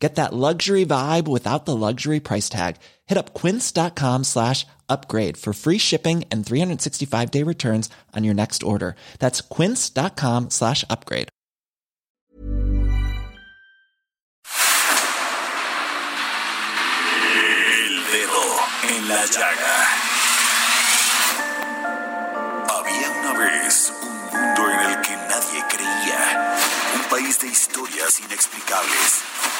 [0.00, 2.76] Get that luxury vibe without the luxury price tag.
[3.06, 8.62] Hit up quince.com slash upgrade for free shipping and 365 day returns on your next
[8.62, 8.96] order.
[9.18, 11.28] That's quince.com slash upgrade.
[17.36, 18.44] El dedo
[18.88, 19.76] en la llaga.
[22.72, 26.56] Había una vez un mundo en el que nadie creía.
[26.94, 29.59] Un país de historias inexplicables.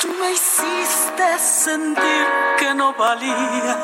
[0.00, 2.26] Tú me hiciste sentir
[2.58, 3.76] que no valía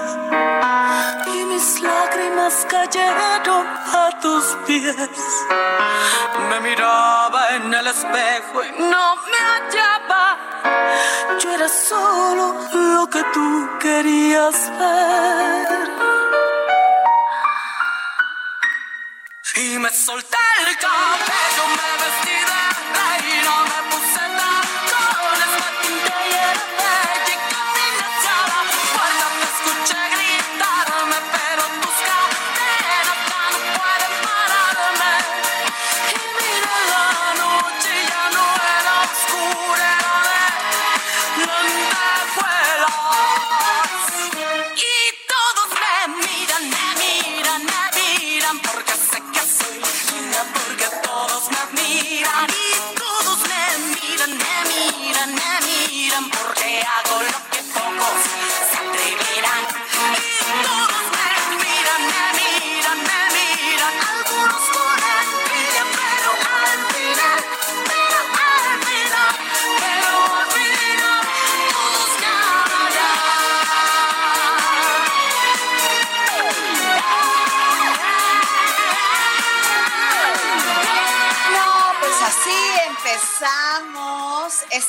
[1.26, 4.96] y mis lágrimas cayeron a tus pies.
[6.48, 10.38] Me miraba en el espejo y no me hallaba.
[11.38, 15.96] Yo era solo lo que tú querías ver.
[19.56, 20.36] Y me solté
[20.66, 22.62] el cabello, me vestí de
[22.96, 24.15] reina, me puse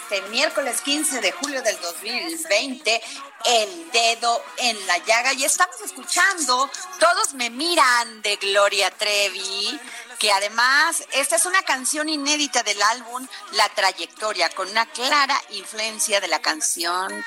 [0.10, 3.02] este miércoles 15 de julio del 2020,
[3.44, 9.78] El Dedo en la Llaga, y estamos escuchando Todos me miran de Gloria Trevi,
[10.18, 16.22] que además esta es una canción inédita del álbum La Trayectoria, con una clara influencia
[16.22, 17.26] de la canción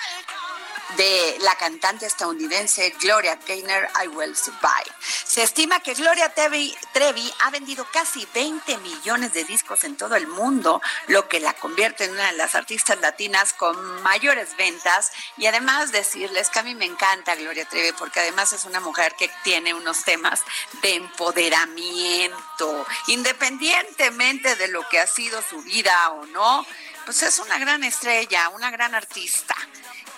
[0.97, 4.91] de la cantante estadounidense Gloria Gaynor, I Will Survive.
[5.25, 10.17] Se estima que Gloria Trevi, Trevi, ha vendido casi 20 millones de discos en todo
[10.17, 15.13] el mundo, lo que la convierte en una de las artistas latinas con mayores ventas.
[15.37, 19.15] Y además decirles que a mí me encanta Gloria Trevi porque además es una mujer
[19.19, 20.43] que tiene unos temas
[20.83, 26.67] de empoderamiento, independientemente de lo que ha sido su vida o no.
[27.05, 29.55] Pues es una gran estrella, una gran artista.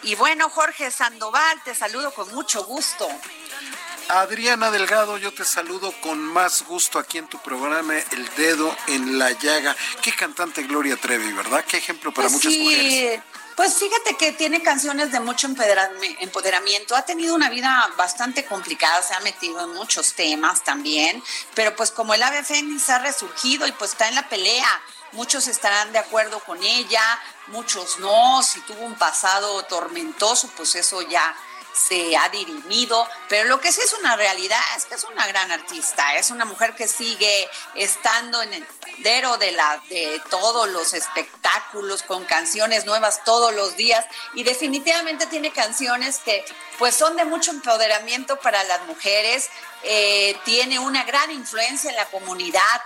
[0.03, 3.09] Y bueno, Jorge Sandoval, te saludo con mucho gusto.
[4.09, 9.19] Adriana Delgado, yo te saludo con más gusto aquí en tu programa El Dedo en
[9.19, 9.77] la Llaga.
[10.03, 11.65] Qué cantante Gloria Trevi, ¿verdad?
[11.65, 13.23] Qué ejemplo para Pues muchas sí, mujeres.
[13.57, 16.97] Pues fíjate que tiene canciones de mucho empoderami- empoderamiento.
[16.97, 21.23] Ha tenido una vida bastante complicada, se ha metido en muchos temas también,
[21.55, 24.83] pero pues como el ave fénix ha resurgido y pues está en la pelea.
[25.13, 27.03] Muchos estarán de acuerdo con ella,
[27.49, 28.43] muchos no.
[28.43, 31.35] Si tuvo un pasado tormentoso, pues eso ya
[31.73, 35.51] se ha dirimido, pero lo que sí es una realidad es que es una gran
[35.51, 39.53] artista, es una mujer que sigue estando en el tablero de
[39.89, 44.05] de todos los espectáculos con canciones nuevas todos los días.
[44.35, 46.45] Y definitivamente tiene canciones que
[46.79, 49.49] pues son de mucho empoderamiento para las mujeres,
[49.83, 52.83] eh, tiene una gran influencia en la comunidad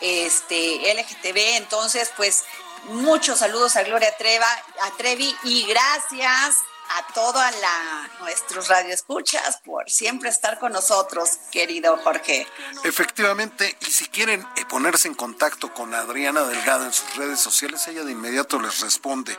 [0.00, 2.44] este LGTB, entonces pues
[2.84, 4.48] muchos saludos a Gloria Treva,
[4.96, 6.56] Trevi y gracias
[6.90, 12.46] a toda la nuestros radioescuchas por siempre estar con nosotros, querido Jorge.
[12.84, 17.86] Efectivamente, y si quieren eh, ponerse en contacto con Adriana Delgado en sus redes sociales,
[17.88, 19.36] ella de inmediato les responde.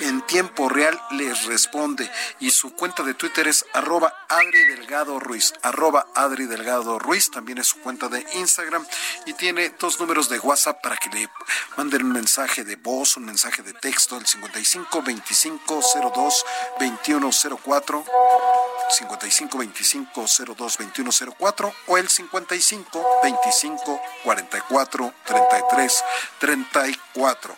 [0.00, 2.10] En tiempo real les responde.
[2.40, 5.52] Y su cuenta de Twitter es arroba Adri Delgado Ruiz.
[5.62, 7.30] Arroba Adri Delgado Ruiz.
[7.30, 8.86] También es su cuenta de Instagram.
[9.26, 11.28] Y tiene dos números de WhatsApp para que le
[11.76, 15.80] manden un mensaje de voz, un mensaje de texto, el 55 25
[16.14, 16.44] 02
[16.90, 18.04] 2104,
[18.90, 26.04] 55 25 02 2104 o el 55 25 44 33
[26.38, 27.56] 34.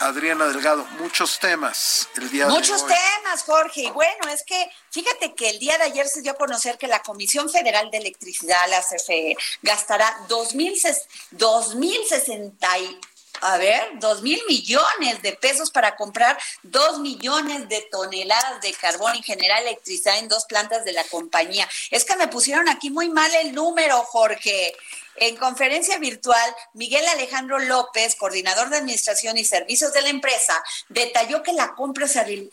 [0.00, 2.98] Adriana Delgado, muchos temas el día Muchos de hoy.
[3.22, 3.82] temas, Jorge.
[3.82, 6.88] Y bueno, es que fíjate que el día de ayer se dio a conocer que
[6.88, 12.98] la Comisión Federal de Electricidad, la CFE, gastará 2.060
[13.40, 19.16] a ver, dos mil millones de pesos para comprar dos millones de toneladas de carbón
[19.16, 21.68] y generar electricidad en dos plantas de la compañía.
[21.90, 24.74] Es que me pusieron aquí muy mal el número, Jorge.
[25.16, 31.42] En conferencia virtual, Miguel Alejandro López, coordinador de Administración y Servicios de la empresa, detalló
[31.42, 32.50] que la compra se re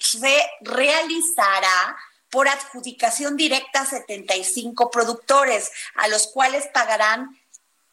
[0.62, 1.98] realizará
[2.30, 7.39] por adjudicación directa a 75 productores, a los cuales pagarán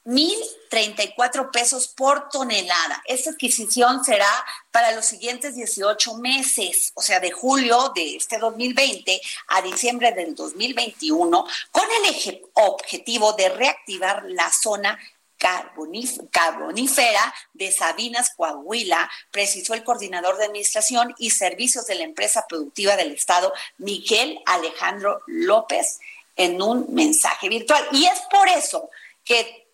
[0.06, 3.02] 1.034 pesos por tonelada.
[3.06, 4.30] Esta adquisición será
[4.70, 10.34] para los siguientes 18 meses, o sea, de julio de este 2020 a diciembre del
[10.34, 14.98] 2021, con el objetivo de reactivar la zona
[15.38, 22.96] carbonífera de Sabinas, Coahuila, precisó el coordinador de administración y servicios de la empresa productiva
[22.96, 25.98] del Estado, Miguel Alejandro López,
[26.36, 27.86] en un mensaje virtual.
[27.92, 28.88] Y es por eso
[29.24, 29.65] que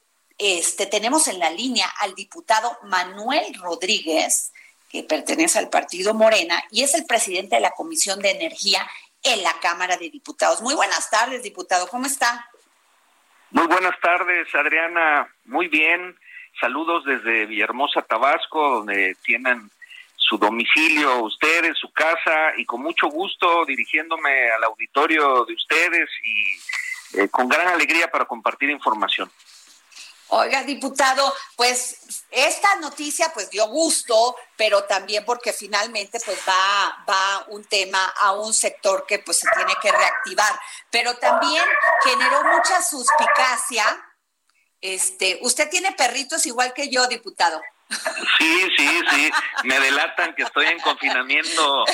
[0.42, 4.52] este, tenemos en la línea al diputado Manuel Rodríguez,
[4.90, 8.86] que pertenece al partido Morena y es el presidente de la Comisión de Energía
[9.22, 10.60] en la Cámara de Diputados.
[10.60, 12.48] Muy buenas tardes, diputado, ¿cómo está?
[13.50, 15.28] Muy buenas tardes, Adriana.
[15.44, 16.16] Muy bien.
[16.60, 19.70] Saludos desde Villahermosa, Tabasco, donde tienen
[20.16, 27.20] su domicilio ustedes, su casa, y con mucho gusto dirigiéndome al auditorio de ustedes y
[27.20, 29.30] eh, con gran alegría para compartir información.
[30.34, 37.44] Oiga, diputado, pues esta noticia pues dio gusto, pero también porque finalmente pues va, va
[37.48, 40.58] un tema a un sector que pues se tiene que reactivar,
[40.90, 41.62] pero también
[42.02, 43.84] generó mucha suspicacia.
[44.80, 47.60] Este, usted tiene perritos igual que yo, diputado.
[48.38, 49.30] Sí, sí, sí.
[49.64, 51.84] Me delatan que estoy en confinamiento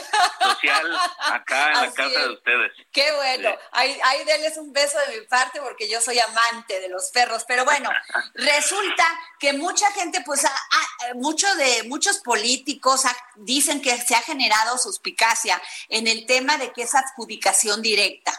[0.41, 2.27] social acá en Así la casa es.
[2.27, 2.73] de ustedes.
[2.93, 3.51] Qué bueno.
[3.51, 3.57] Sí.
[3.73, 7.45] Ahí, ahí denles un beso de mi parte porque yo soy amante de los perros.
[7.47, 7.91] Pero bueno,
[8.35, 9.05] resulta
[9.39, 13.03] que mucha gente, pues, a, a, mucho de, muchos políticos
[13.37, 18.33] dicen que se ha generado suspicacia en el tema de que es adjudicación directa.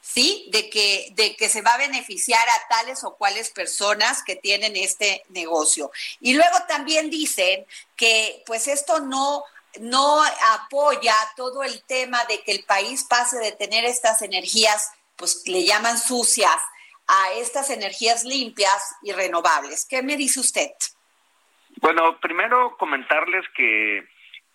[0.00, 0.48] ¿Sí?
[0.50, 4.76] De que, de que se va a beneficiar a tales o cuales personas que tienen
[4.76, 5.90] este negocio.
[6.20, 7.66] Y luego también dicen
[7.96, 9.44] que pues esto no,
[9.80, 15.42] no apoya todo el tema de que el país pase de tener estas energías, pues
[15.46, 16.60] le llaman sucias,
[17.06, 19.84] a estas energías limpias y renovables.
[19.84, 20.70] ¿Qué me dice usted?
[21.80, 24.04] Bueno, primero comentarles que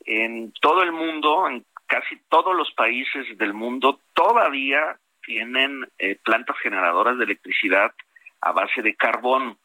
[0.06, 6.57] en todo el mundo, en casi todos los países del mundo, todavía tienen eh, plantas
[6.60, 7.92] generadoras de electricidad
[8.42, 9.57] a base de carbón.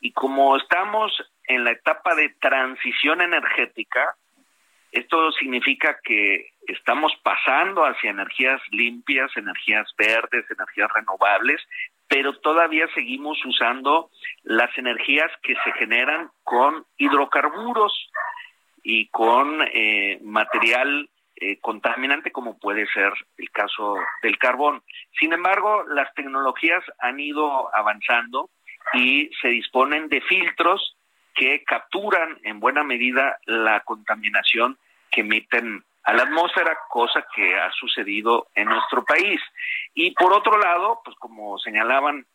[0.00, 1.12] Y como estamos
[1.44, 4.14] en la etapa de transición energética,
[4.92, 11.60] esto significa que estamos pasando hacia energías limpias, energías verdes, energías renovables,
[12.06, 14.10] pero todavía seguimos usando
[14.44, 18.10] las energías que se generan con hidrocarburos
[18.82, 24.82] y con eh, material eh, contaminante como puede ser el caso del carbón.
[25.18, 28.50] Sin embargo, las tecnologías han ido avanzando
[28.92, 30.96] y se disponen de filtros
[31.34, 34.78] que capturan en buena medida la contaminación
[35.10, 39.40] que emiten a la atmósfera, cosa que ha sucedido en nuestro país.
[39.94, 42.26] Y por otro lado, pues como señalaban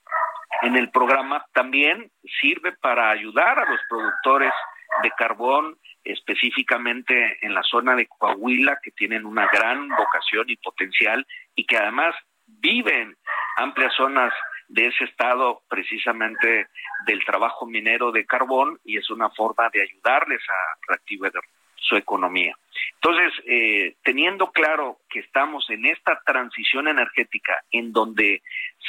[0.61, 4.53] en el programa, también sirve para ayudar a los productores
[5.01, 11.25] de carbón, específicamente en la zona de Coahuila, que tienen una gran vocación y potencial
[11.55, 13.15] y que además viven
[13.57, 14.33] amplias zonas
[14.67, 16.67] de ese estado precisamente
[17.05, 21.31] del trabajo minero de carbón y es una forma de ayudarles a reactivar
[21.75, 22.57] su economía.
[22.95, 28.41] Entonces, eh, teniendo claro que estamos en esta transición energética en donde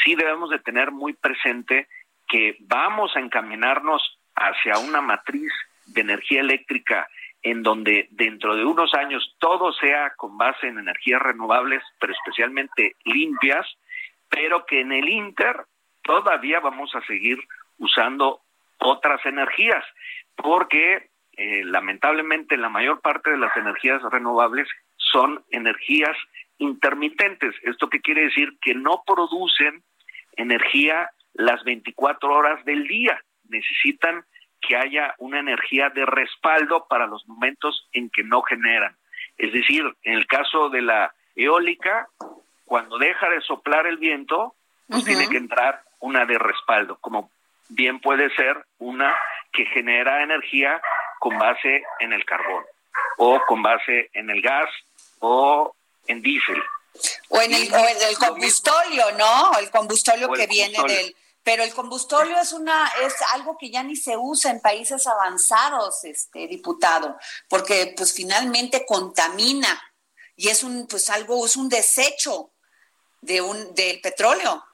[0.05, 1.89] sí debemos de tener muy presente
[2.29, 5.53] que vamos a encaminarnos hacia una matriz
[5.87, 7.09] de energía eléctrica
[7.43, 12.97] en donde dentro de unos años todo sea con base en energías renovables, pero especialmente
[13.05, 13.67] limpias,
[14.31, 15.65] pero que en el Inter
[16.03, 17.39] todavía vamos a seguir
[17.79, 18.41] usando
[18.79, 19.85] otras energías,
[20.37, 26.17] porque eh, lamentablemente la mayor parte de las energías renovables son energías
[26.59, 27.55] intermitentes.
[27.63, 28.57] ¿Esto qué quiere decir?
[28.61, 29.83] Que no producen
[30.37, 33.21] energía las 24 horas del día.
[33.49, 34.25] Necesitan
[34.67, 38.97] que haya una energía de respaldo para los momentos en que no generan.
[39.37, 42.09] Es decir, en el caso de la eólica,
[42.65, 44.55] cuando deja de soplar el viento,
[44.89, 47.31] pues tiene que entrar una de respaldo, como
[47.69, 49.17] bien puede ser una
[49.53, 50.81] que genera energía
[51.19, 52.65] con base en el carbón
[53.17, 54.69] o con base en el gas
[55.21, 55.75] o
[56.07, 56.63] en diésel.
[57.29, 57.69] O en el,
[58.19, 59.59] combustóleo, ¿no?
[59.59, 61.17] El combustóleo que viene del...
[61.45, 66.05] Pero el combustóleo es una es algo que ya ni se usa en países avanzados,
[66.05, 67.17] este diputado,
[67.49, 69.69] porque pues finalmente contamina
[70.37, 72.51] y es un pues algo es un desecho
[73.21, 74.65] de un del petróleo.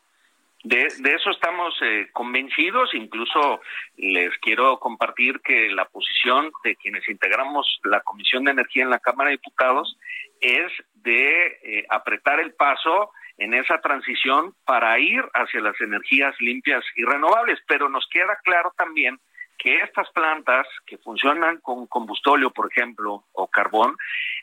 [0.63, 3.63] De, de, eso estamos eh, convencidos, incluso
[3.97, 8.99] les quiero compartir que la posición de quienes integramos la Comisión de Energía en la
[8.99, 9.97] Cámara de Diputados
[10.39, 16.85] es de eh, apretar el paso en esa transición para ir hacia las energías limpias
[16.95, 19.19] y renovables, pero nos queda claro también
[19.57, 23.97] que estas plantas que funcionan con combustóleo, por ejemplo, o carbón,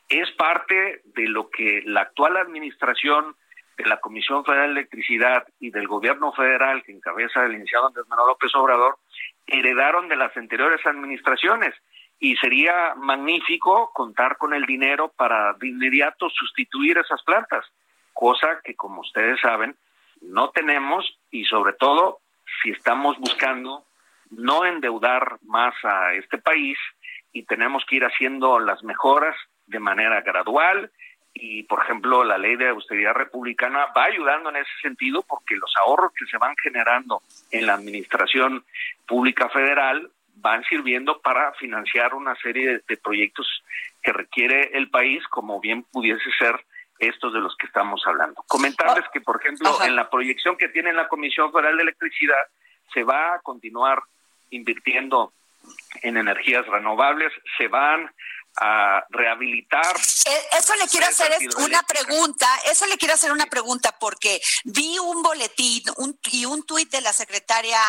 [0.10, 3.36] es parte de lo que la actual administración
[3.78, 8.08] de la Comisión Federal de Electricidad y del gobierno federal que encabeza el iniciado Andrés
[8.08, 8.98] Manuel López Obrador
[9.46, 11.76] heredaron de las anteriores administraciones.
[12.20, 17.64] Y sería magnífico contar con el dinero para de inmediato sustituir esas plantas,
[18.18, 19.76] cosa que como ustedes saben
[20.22, 22.20] no tenemos y sobre todo
[22.62, 23.86] si estamos buscando
[24.32, 26.78] no endeudar más a este país
[27.32, 29.36] y tenemos que ir haciendo las mejoras
[29.68, 30.92] de manera gradual
[31.32, 35.72] y por ejemplo la ley de austeridad republicana va ayudando en ese sentido porque los
[35.78, 37.22] ahorros que se van generando
[37.52, 38.66] en la administración
[39.06, 43.64] pública federal van sirviendo para financiar una serie de, proyectos
[44.02, 46.60] que requiere el país como bien pudiese ser
[47.00, 48.44] estos de los que estamos hablando.
[48.48, 52.48] Comentarles que, por ejemplo, en la proyección que tiene la Comisión Federal de Electricidad,
[52.94, 54.02] se va a continuar
[54.50, 55.34] invirtiendo
[56.02, 58.10] en energías renovables, se van
[58.60, 59.96] a rehabilitar.
[60.26, 64.98] Eh, eso le quiero hacer una pregunta, eso le quiero hacer una pregunta porque vi
[65.00, 65.84] un boletín
[66.32, 67.80] y un tuit de la secretaria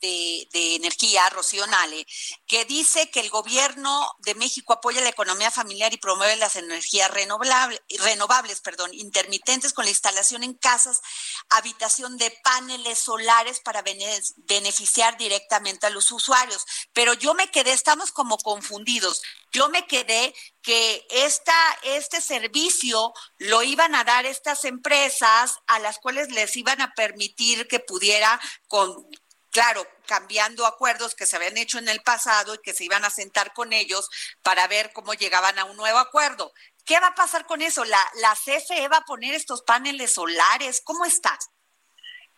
[0.00, 2.06] de, de, Energía, Rocío Nale,
[2.46, 7.10] que dice que el gobierno de México apoya la economía familiar y promueve las energías
[7.10, 11.00] renovables, renovables perdón, intermitentes con la instalación en casas,
[11.48, 16.64] habitación de paneles solares para beneficiar directamente a los usuarios.
[16.92, 19.22] Pero yo me quedé, estamos como confundidos.
[19.50, 20.17] Yo me quedé
[20.62, 26.80] que esta, este servicio lo iban a dar estas empresas a las cuales les iban
[26.80, 29.06] a permitir que pudiera con
[29.50, 33.10] claro, cambiando acuerdos que se habían hecho en el pasado y que se iban a
[33.10, 34.08] sentar con ellos
[34.42, 36.52] para ver cómo llegaban a un nuevo acuerdo.
[36.86, 37.84] ¿Qué va a pasar con eso?
[37.84, 40.80] ¿La, la CFE va a poner estos paneles solares?
[40.84, 41.36] ¿Cómo está?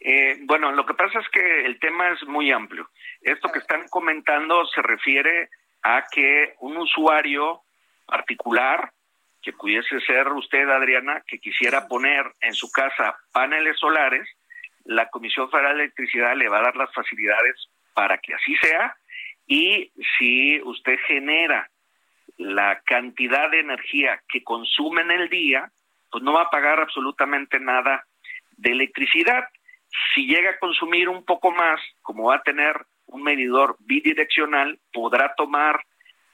[0.01, 2.89] Eh, bueno, lo que pasa es que el tema es muy amplio.
[3.21, 5.51] Esto que están comentando se refiere
[5.83, 7.63] a que un usuario
[8.11, 8.91] particular,
[9.41, 14.29] que pudiese ser usted, Adriana, que quisiera poner en su casa paneles solares,
[14.85, 17.55] la Comisión Federal de Electricidad le va a dar las facilidades
[17.95, 18.97] para que así sea
[19.47, 21.69] y si usted genera
[22.37, 25.71] la cantidad de energía que consume en el día,
[26.11, 28.07] pues no va a pagar absolutamente nada
[28.57, 29.45] de electricidad.
[30.15, 32.77] Si llega a consumir un poco más, como va a tener
[33.07, 35.81] un medidor bidireccional podrá tomar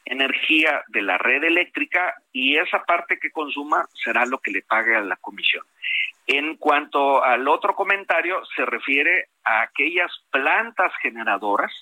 [0.07, 4.95] energía de la red eléctrica y esa parte que consuma será lo que le pague
[4.95, 5.65] a la comisión.
[6.27, 11.73] En cuanto al otro comentario, se refiere a aquellas plantas generadoras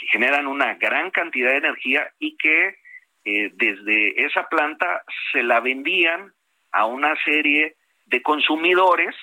[0.00, 2.76] que generan una gran cantidad de energía y que
[3.24, 6.32] eh, desde esa planta se la vendían
[6.72, 9.14] a una serie de consumidores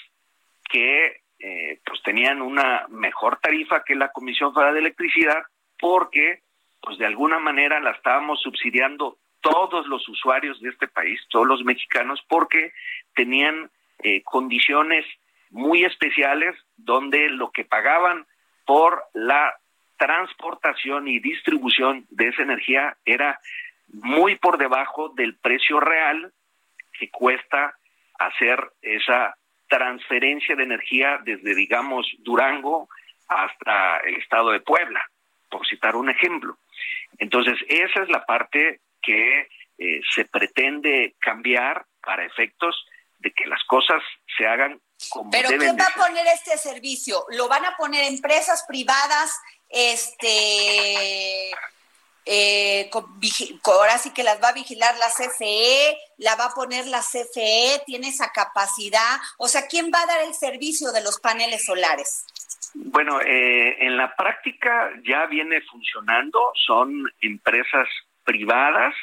[0.69, 5.43] que eh, pues tenían una mejor tarifa que la Comisión Federal de Electricidad
[5.77, 6.42] porque
[6.83, 11.63] pues de alguna manera la estábamos subsidiando todos los usuarios de este país, todos los
[11.63, 12.73] mexicanos, porque
[13.15, 15.05] tenían eh, condiciones
[15.49, 18.25] muy especiales donde lo que pagaban
[18.65, 19.53] por la
[19.97, 23.39] transportación y distribución de esa energía era
[23.87, 26.33] muy por debajo del precio real
[26.99, 27.77] que cuesta
[28.19, 29.35] hacer esa
[29.67, 32.89] transferencia de energía desde, digamos, Durango
[33.27, 35.01] hasta el estado de Puebla,
[35.49, 36.57] por citar un ejemplo.
[37.17, 39.47] Entonces, esa es la parte que
[40.15, 42.75] se pretende cambiar para efectos
[43.19, 44.01] de que las cosas
[44.37, 44.79] se hagan
[45.09, 47.25] como Pero deben ¿quién va a poner este servicio?
[47.29, 49.39] ¿Lo van a poner empresas privadas?
[49.69, 51.51] Este,
[52.25, 52.89] eh,
[53.65, 57.83] ahora sí que las va a vigilar la CFE, la va a poner la CFE,
[57.85, 59.17] tiene esa capacidad.
[59.37, 62.25] O sea, ¿quién va a dar el servicio de los paneles solares?
[62.75, 67.87] Bueno, eh, en la práctica ya viene funcionando, son empresas
[68.23, 68.95] privadas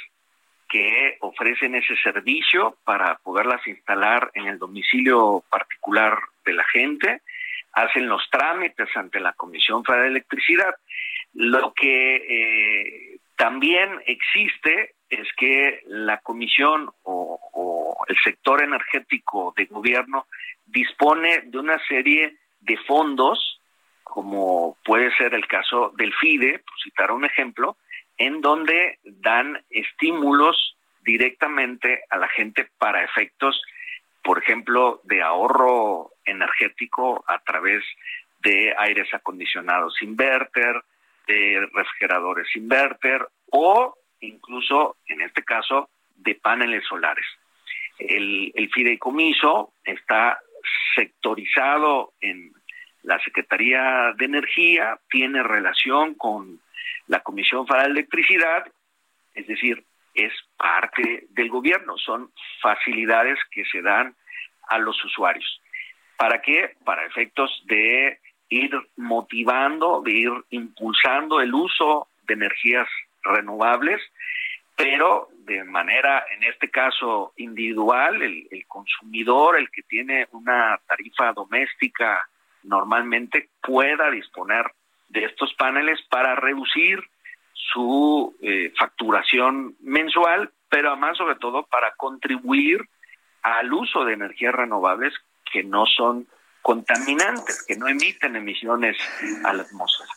[0.69, 7.23] que ofrecen ese servicio para poderlas instalar en el domicilio particular de la gente,
[7.73, 10.75] hacen los trámites ante la Comisión Federal de Electricidad.
[11.35, 13.10] Lo que eh,
[13.41, 20.27] también existe es que la Comisión o, o el sector energético de gobierno
[20.67, 23.63] dispone de una serie de fondos,
[24.05, 27.79] como puede ser el caso del FIDE, por citar un ejemplo,
[28.19, 33.59] en donde dan estímulos directamente a la gente para efectos,
[34.23, 37.83] por ejemplo, de ahorro energético a través
[38.43, 40.83] de aires acondicionados inverter,
[41.31, 47.27] de refrigeradores inverter o incluso, en este caso, de paneles solares.
[47.99, 50.39] El, fideicomiso está
[50.95, 52.53] sectorizado en
[53.03, 56.61] la Secretaría de Energía, tiene relación con
[57.07, 58.67] la Comisión Federal de Electricidad,
[59.35, 59.85] es decir,
[60.15, 64.15] es parte del gobierno, son facilidades que se dan
[64.69, 65.61] a los usuarios.
[66.17, 66.77] ¿Para qué?
[66.85, 68.19] Para efectos de
[68.51, 72.89] ir motivando, de ir impulsando el uso de energías
[73.23, 74.01] renovables,
[74.77, 81.33] pero de manera, en este caso, individual, el, el consumidor, el que tiene una tarifa
[81.33, 82.29] doméstica
[82.63, 84.67] normalmente, pueda disponer
[85.09, 87.01] de estos paneles para reducir
[87.53, 92.81] su eh, facturación mensual, pero además sobre todo para contribuir
[93.43, 95.15] al uso de energías renovables
[95.53, 96.27] que no son
[96.63, 98.97] contaminantes, que no emiten emisiones
[99.45, 100.11] a la atmósfera.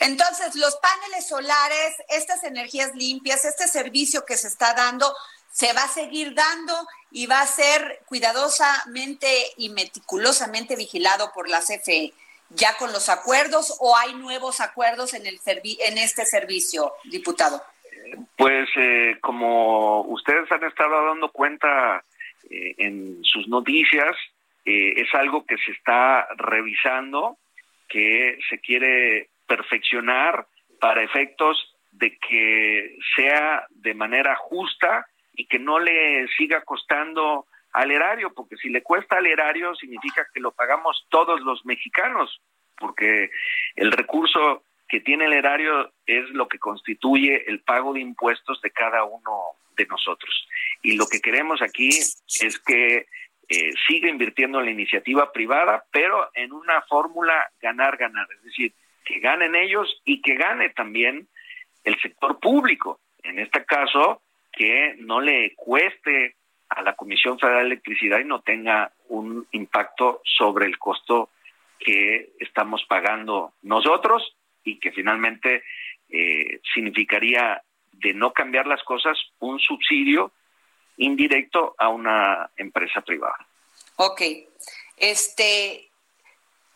[0.00, 5.14] Entonces, los paneles solares, estas energías limpias, este servicio que se está dando,
[5.50, 6.74] se va a seguir dando
[7.10, 12.12] y va a ser cuidadosamente y meticulosamente vigilado por la CFE.
[12.50, 17.62] ¿Ya con los acuerdos o hay nuevos acuerdos en, el servi en este servicio, diputado?
[18.36, 22.04] Pues eh, como ustedes han estado dando cuenta
[22.50, 24.16] eh, en sus noticias,
[24.64, 27.38] eh, es algo que se está revisando,
[27.88, 30.46] que se quiere perfeccionar
[30.80, 37.90] para efectos de que sea de manera justa y que no le siga costando al
[37.90, 42.40] erario, porque si le cuesta al erario significa que lo pagamos todos los mexicanos,
[42.78, 43.30] porque
[43.74, 48.70] el recurso que tiene el erario es lo que constituye el pago de impuestos de
[48.70, 50.48] cada uno de nosotros.
[50.82, 53.06] Y lo que queremos aquí es que
[53.48, 58.72] eh, siga invirtiendo en la iniciativa privada, pero en una fórmula ganar-ganar, es decir,
[59.04, 61.28] que ganen ellos y que gane también
[61.84, 63.00] el sector público.
[63.22, 66.36] En este caso, que no le cueste
[66.68, 71.30] a la Comisión Federal de Electricidad y no tenga un impacto sobre el costo
[71.78, 75.62] que estamos pagando nosotros y que finalmente
[76.08, 80.32] eh, significaría de no cambiar las cosas un subsidio
[80.96, 83.46] indirecto a una empresa privada.
[83.96, 84.22] Ok.
[84.96, 85.90] Este,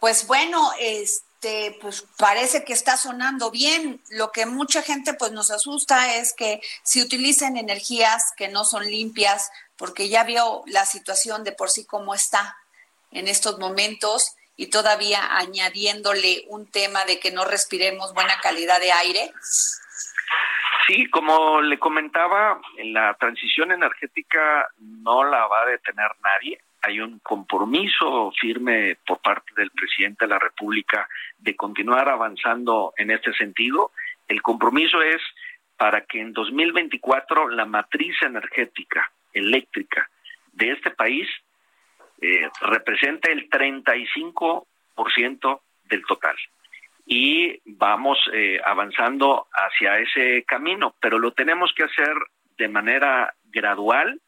[0.00, 4.00] pues bueno, este, pues parece que está sonando bien.
[4.10, 8.86] Lo que mucha gente pues nos asusta es que si utilicen energías que no son
[8.86, 12.56] limpias, porque ya vio la situación de por sí cómo está
[13.10, 18.90] en estos momentos y todavía añadiéndole un tema de que no respiremos buena calidad de
[18.90, 19.32] aire.
[20.88, 26.58] Sí, como le comentaba, la transición energética no la va a detener nadie.
[26.80, 31.06] Hay un compromiso firme por parte del presidente de la República
[31.40, 33.92] de continuar avanzando en este sentido.
[34.26, 35.20] El compromiso es
[35.76, 40.08] para que en 2024 la matriz energética eléctrica
[40.54, 41.28] de este país
[42.22, 46.36] eh, represente el 35% del total
[47.10, 52.14] y vamos eh, avanzando hacia ese camino, pero lo tenemos que hacer
[52.58, 54.20] de manera gradual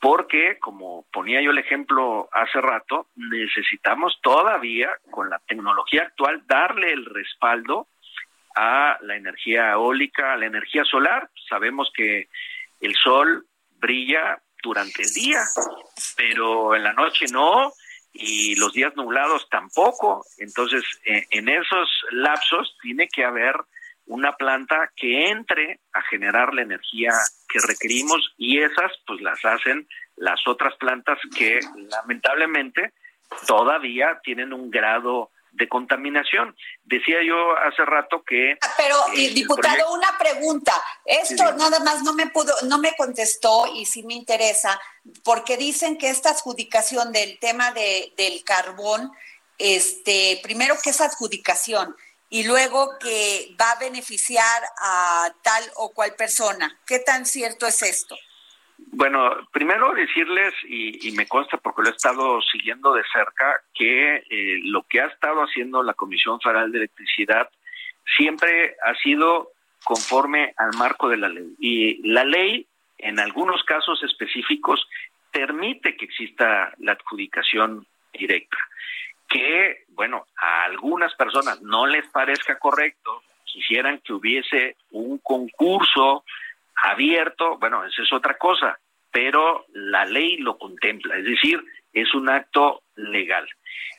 [0.00, 6.92] porque, como ponía yo el ejemplo hace rato, necesitamos todavía, con la tecnología actual, darle
[6.92, 7.86] el respaldo
[8.56, 11.30] a la energía eólica, a la energía solar.
[11.48, 12.28] Sabemos que
[12.80, 13.46] el sol
[13.78, 15.42] brilla durante el día,
[16.16, 17.70] pero en la noche no,
[18.12, 20.24] y los días nublados tampoco.
[20.38, 23.54] Entonces, eh, en esos lapsos tiene que haber
[24.06, 27.12] una planta que entre a generar la energía
[27.48, 32.92] que requerimos y esas pues las hacen las otras plantas que lamentablemente
[33.46, 36.56] todavía tienen un grado de contaminación.
[36.84, 38.52] Decía yo hace rato que...
[38.60, 40.72] Ah, pero, diputado, una pregunta.
[41.04, 44.80] Esto nada más no me pudo, no me contestó y sí me interesa,
[45.24, 49.10] porque dicen que esta adjudicación del tema de, del carbón,
[49.58, 51.94] este, primero que es adjudicación
[52.30, 56.80] y luego que va a beneficiar a tal o cual persona.
[56.86, 58.16] ¿Qué tan cierto es esto?
[58.92, 64.60] Bueno, primero decirles, y, me consta porque lo he estado siguiendo de cerca, que eh,
[64.64, 67.48] lo que ha estado haciendo la Comisión Federal de Electricidad
[68.16, 69.52] siempre ha sido
[69.84, 71.54] conforme al marco de la ley.
[71.58, 72.66] Y la ley,
[72.98, 74.86] en algunos casos específicos,
[75.30, 78.58] permite que exista la adjudicación directa.
[79.28, 86.24] Que, bueno, a algunas personas no les parezca correcto, quisieran que hubiese un concurso
[86.82, 88.78] abierto, bueno, esa es otra cosa,
[89.10, 91.62] pero la ley lo contempla, es decir,
[91.92, 93.48] es un acto legal.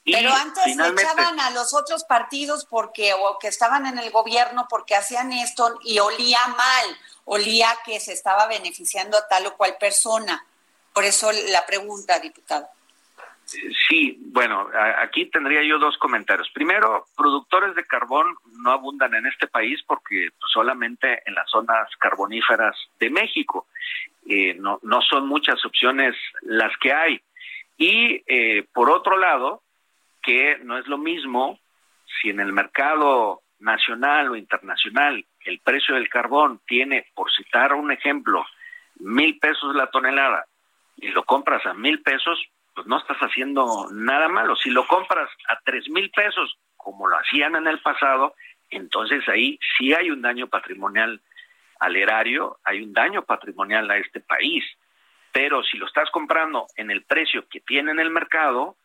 [0.06, 4.96] pero antes echaban a los otros partidos porque o que estaban en el gobierno porque
[4.96, 10.46] hacían esto y olía mal, olía que se estaba beneficiando a tal o cual persona.
[10.94, 12.70] Por eso la pregunta, diputado.
[13.88, 16.50] Sí, bueno, aquí tendría yo dos comentarios.
[16.52, 22.76] Primero, productores de carbón no abundan en este país porque solamente en las zonas carboníferas
[23.00, 23.68] de México.
[24.26, 27.22] Eh, no, no son muchas opciones las que hay.
[27.78, 29.64] Y eh, por otro lado,
[30.22, 31.60] que no es lo mismo
[32.22, 37.92] si en el mercado nacional o internacional el precio del carbón tiene, por citar un
[37.92, 38.46] ejemplo,
[39.00, 40.46] mil pesos la tonelada
[40.98, 42.40] y lo compras a mil pesos,
[42.74, 44.56] pues no estás haciendo nada malo.
[44.56, 48.36] Si lo compras a tres mil pesos, como lo hacían en el pasado,
[48.70, 51.22] entonces ahí sí hay un daño patrimonial
[51.80, 54.64] al erario, hay un daño patrimonial a este país.
[55.32, 58.76] Pero si lo estás comprando en el precio que tiene en el mercado,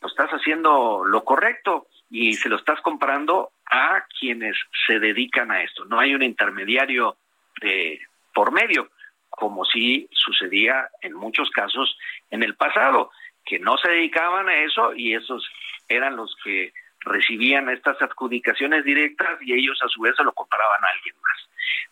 [0.00, 5.62] lo estás haciendo lo correcto y se lo estás comprando a quienes se dedican a
[5.62, 5.84] esto.
[5.86, 7.16] No hay un intermediario
[7.60, 8.00] de
[8.32, 8.90] por medio
[9.30, 11.98] como sí sucedía en muchos casos
[12.34, 13.12] en el pasado,
[13.44, 15.48] que no se dedicaban a eso y esos
[15.88, 20.82] eran los que recibían estas adjudicaciones directas y ellos a su vez se lo compraban
[20.82, 21.48] a alguien más.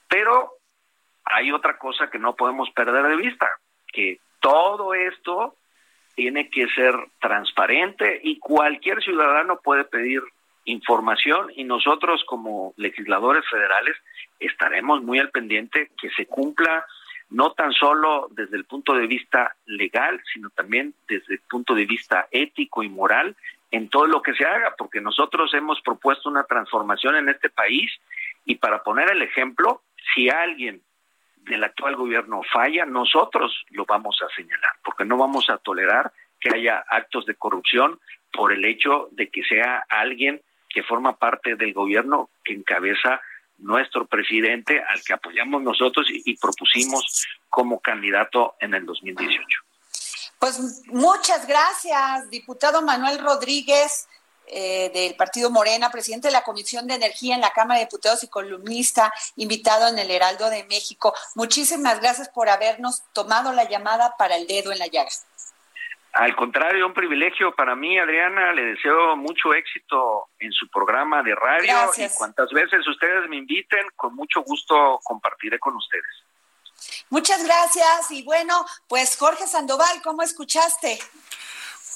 [0.08, 0.54] Pero
[1.24, 3.48] hay otra cosa que no podemos perder de vista,
[3.92, 5.54] que todo esto
[6.16, 10.22] tiene que ser transparente y cualquier ciudadano puede pedir
[10.64, 13.96] información y nosotros como legisladores federales
[14.40, 16.84] estaremos muy al pendiente que se cumpla
[17.32, 21.86] no tan solo desde el punto de vista legal, sino también desde el punto de
[21.86, 23.36] vista ético y moral
[23.70, 27.90] en todo lo que se haga, porque nosotros hemos propuesto una transformación en este país
[28.44, 29.82] y para poner el ejemplo,
[30.14, 30.82] si alguien
[31.36, 36.54] del actual gobierno falla, nosotros lo vamos a señalar, porque no vamos a tolerar que
[36.54, 37.98] haya actos de corrupción
[38.30, 43.20] por el hecho de que sea alguien que forma parte del gobierno que encabeza
[43.58, 49.46] nuestro presidente, al que apoyamos nosotros y, propusimos como candidato en el 2018.
[50.38, 54.08] Pues muchas gracias, diputado Manuel Rodríguez.
[54.54, 58.22] Eh, del Partido Morena, presidente de la Comisión de Energía en la Cámara de Diputados
[58.24, 61.14] y columnista, invitado en el Heraldo de México.
[61.36, 65.08] Muchísimas gracias por habernos tomado la llamada para el dedo en la llaga.
[66.12, 68.52] Al contrario, un privilegio para mí, Adriana.
[68.52, 73.86] Le deseo mucho éxito en su programa de radio y cuantas veces ustedes me inviten,
[73.96, 76.24] con mucho gusto compartiré con ustedes.
[77.08, 80.98] Muchas gracias y bueno, pues Jorge Sandoval, ¿cómo escuchaste?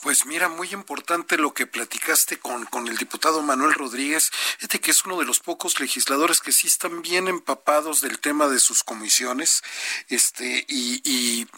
[0.02, 4.92] Pues mira, muy importante lo que platicaste con, con el diputado Manuel Rodríguez, este que
[4.92, 8.84] es uno de los pocos legisladores que sí están bien empapados del tema de sus
[8.84, 9.64] comisiones,
[10.08, 11.48] este, y, y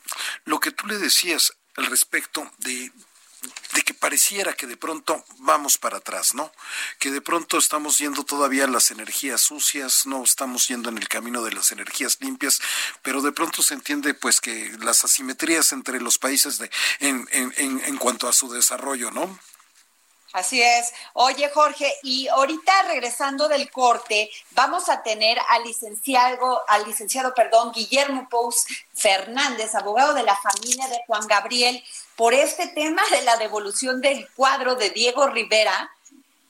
[0.44, 2.90] lo que tú le decías, al respecto de,
[3.74, 6.52] de que pareciera que de pronto vamos para atrás, ¿no?
[6.98, 11.42] Que de pronto estamos yendo todavía las energías sucias, no estamos yendo en el camino
[11.44, 12.60] de las energías limpias,
[13.02, 17.54] pero de pronto se entiende pues que las asimetrías entre los países de, en, en,
[17.56, 19.38] en, en cuanto a su desarrollo, ¿no?
[20.32, 20.92] Así es.
[21.14, 27.72] Oye, Jorge, y ahorita regresando del corte, vamos a tener al licenciado, al licenciado, perdón,
[27.72, 31.82] Guillermo Pous Fernández, abogado de la familia de Juan Gabriel,
[32.14, 35.90] por este tema de la devolución del cuadro de Diego Rivera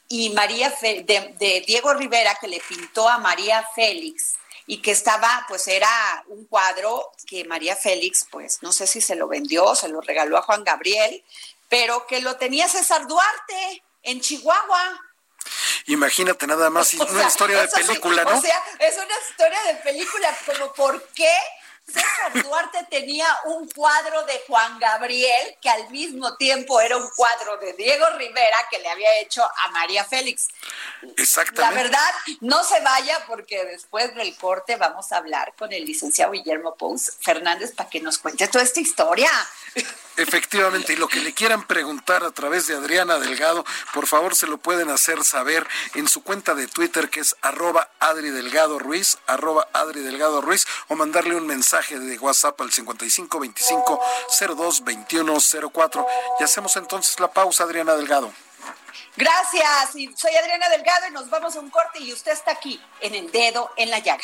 [0.08, 4.34] y María de, de Diego Rivera que le pintó a María Félix
[4.66, 5.88] y que estaba, pues era
[6.28, 10.36] un cuadro que María Félix, pues no sé si se lo vendió, se lo regaló
[10.36, 11.24] a Juan Gabriel,
[11.68, 15.00] pero que lo tenía César Duarte en Chihuahua.
[15.86, 18.38] Imagínate nada más, O una sea, historia de sí, película, ¿no?
[18.38, 21.32] O sea, es una historia de película, como por qué
[21.92, 27.56] César Duarte tenía un cuadro de Juan Gabriel que al mismo tiempo era un cuadro
[27.56, 30.48] de Diego Rivera que le había hecho a María Félix.
[31.00, 31.82] La Exactamente.
[31.82, 36.76] verdad, no se vaya porque después del corte vamos a hablar con el licenciado Guillermo
[36.76, 39.30] Pous Fernández para que nos cuente toda esta historia.
[40.16, 44.48] Efectivamente, y lo que le quieran preguntar a través de Adriana Delgado, por favor se
[44.48, 49.18] lo pueden hacer saber en su cuenta de Twitter que es arroba Adri Delgado Ruiz,
[49.26, 54.00] arroba Adri Delgado Ruiz, o mandarle un mensaje de WhatsApp al 55 25
[54.56, 55.38] 02 21
[55.72, 56.06] 04.
[56.40, 58.32] Y hacemos entonces la pausa, Adriana Delgado.
[59.16, 63.14] Gracias, soy Adriana Delgado y nos vamos a un corte y usted está aquí en
[63.14, 64.22] el dedo en la llaga.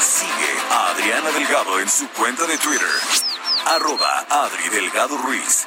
[0.00, 2.88] Sigue a Adriana Delgado en su cuenta de Twitter.
[3.66, 5.66] Arroba Adri Delgado Ruiz.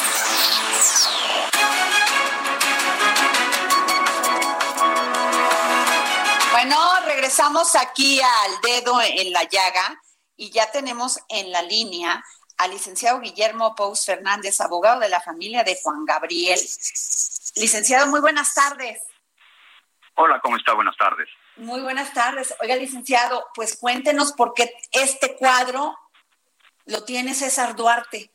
[7.21, 10.01] Regresamos aquí al dedo en la llaga
[10.35, 12.23] y ya tenemos en la línea
[12.57, 16.57] al licenciado Guillermo Pous Fernández, abogado de la familia de Juan Gabriel.
[17.57, 19.03] Licenciado, muy buenas tardes.
[20.15, 20.73] Hola, ¿cómo está?
[20.73, 21.29] Buenas tardes.
[21.57, 22.55] Muy buenas tardes.
[22.59, 25.95] Oiga, licenciado, pues cuéntenos por qué este cuadro
[26.87, 28.31] lo tiene César Duarte.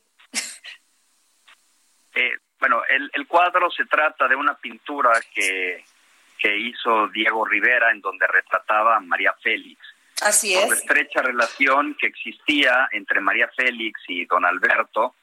[2.15, 5.85] Eh, bueno, el, el cuadro se trata de una pintura que,
[6.39, 9.81] que hizo Diego Rivera en donde retrataba a María Félix.
[10.23, 10.81] Así Por la es.
[10.81, 15.15] estrecha relación que existía entre María Félix y don Alberto,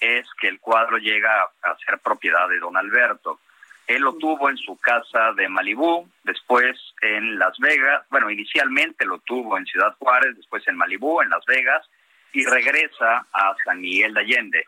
[0.00, 3.40] es que el cuadro llega a ser propiedad de don Alberto.
[3.86, 9.18] Él lo tuvo en su casa de Malibú, después en Las Vegas, bueno, inicialmente lo
[9.20, 11.88] tuvo en Ciudad Juárez, después en Malibú, en Las Vegas,
[12.32, 14.64] y regresa a San Miguel de Allende.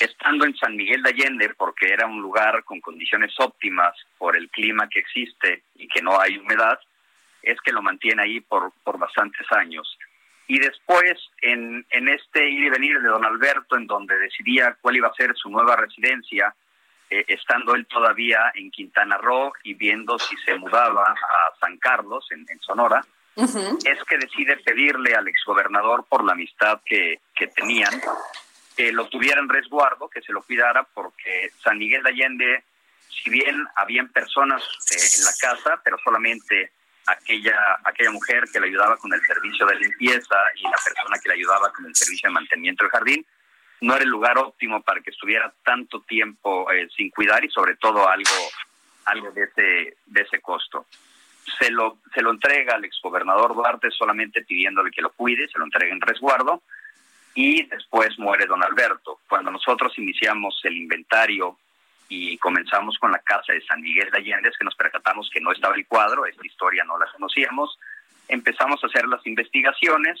[0.00, 4.48] Estando en San Miguel de Allende, porque era un lugar con condiciones óptimas por el
[4.50, 6.78] clima que existe y que no hay humedad,
[7.42, 9.98] es que lo mantiene ahí por, por bastantes años.
[10.46, 14.96] Y después, en, en este ir y venir de don Alberto, en donde decidía cuál
[14.96, 16.54] iba a ser su nueva residencia,
[17.10, 22.26] eh, estando él todavía en Quintana Roo y viendo si se mudaba a San Carlos,
[22.30, 23.04] en, en Sonora,
[23.36, 27.92] es que decide pedirle al exgobernador por la amistad que, que tenían,
[28.78, 32.64] que lo tuviera en resguardo, que se lo cuidara, porque San Miguel de Allende,
[33.08, 34.62] si bien habían personas
[34.92, 36.70] eh, en la casa, pero solamente
[37.04, 41.28] aquella, aquella mujer que le ayudaba con el servicio de limpieza y la persona que
[41.28, 43.26] le ayudaba con el servicio de mantenimiento del jardín,
[43.80, 47.74] no era el lugar óptimo para que estuviera tanto tiempo eh, sin cuidar y sobre
[47.74, 48.30] todo algo,
[49.06, 50.86] algo de, ese, de ese costo.
[51.58, 55.64] Se lo, se lo entrega al exgobernador Duarte solamente pidiéndole que lo cuide, se lo
[55.64, 56.62] entrega en resguardo
[57.40, 59.20] y después muere don Alberto.
[59.28, 61.56] Cuando nosotros iniciamos el inventario
[62.08, 65.40] y comenzamos con la casa de San Miguel de Allende, es que nos percatamos que
[65.40, 67.78] no estaba el cuadro, esta historia no la conocíamos,
[68.26, 70.18] empezamos a hacer las investigaciones,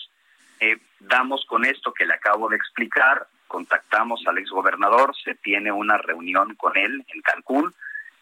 [0.60, 5.98] eh, damos con esto que le acabo de explicar, contactamos al exgobernador, se tiene una
[5.98, 7.74] reunión con él en Cancún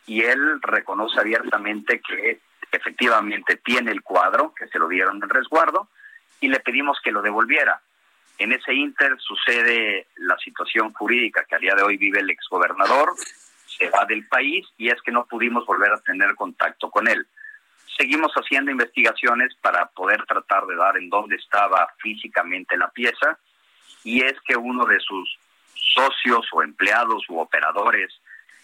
[0.06, 2.40] y él reconoce abiertamente que
[2.72, 5.90] efectivamente tiene el cuadro, que se lo dieron en resguardo,
[6.40, 7.82] y le pedimos que lo devolviera.
[8.38, 13.14] En ese inter sucede la situación jurídica que a día de hoy vive el exgobernador,
[13.66, 17.26] se va del país y es que no pudimos volver a tener contacto con él.
[17.96, 23.38] Seguimos haciendo investigaciones para poder tratar de dar en dónde estaba físicamente la pieza
[24.04, 25.38] y es que uno de sus
[25.94, 28.12] socios o empleados u operadores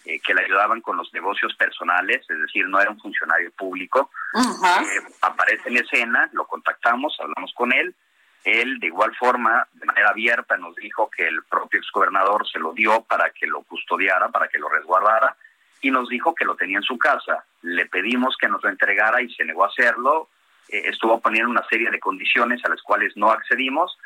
[0.05, 4.11] eh, que le ayudaban con los negocios personales, es decir, no era un funcionario público,
[4.35, 7.95] eh, aparece en escena, lo contactamos, hablamos con él,
[8.43, 12.73] él de igual forma, de manera abierta, nos dijo que el propio exgobernador se lo
[12.73, 15.35] dio para que lo custodiara, para que lo resguardara,
[15.81, 17.45] y nos dijo que lo tenía en su casa.
[17.61, 20.29] Le pedimos que nos lo entregara y se negó a hacerlo.
[20.69, 23.97] Eh, estuvo poniendo una serie de condiciones a las cuales no accedimos,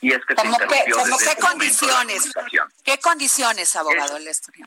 [0.00, 2.32] y es que se ¿Cómo, que, interrumpió cómo desde qué condiciones?
[2.84, 4.16] ¿Qué condiciones, abogado?
[4.18, 4.64] Estoy-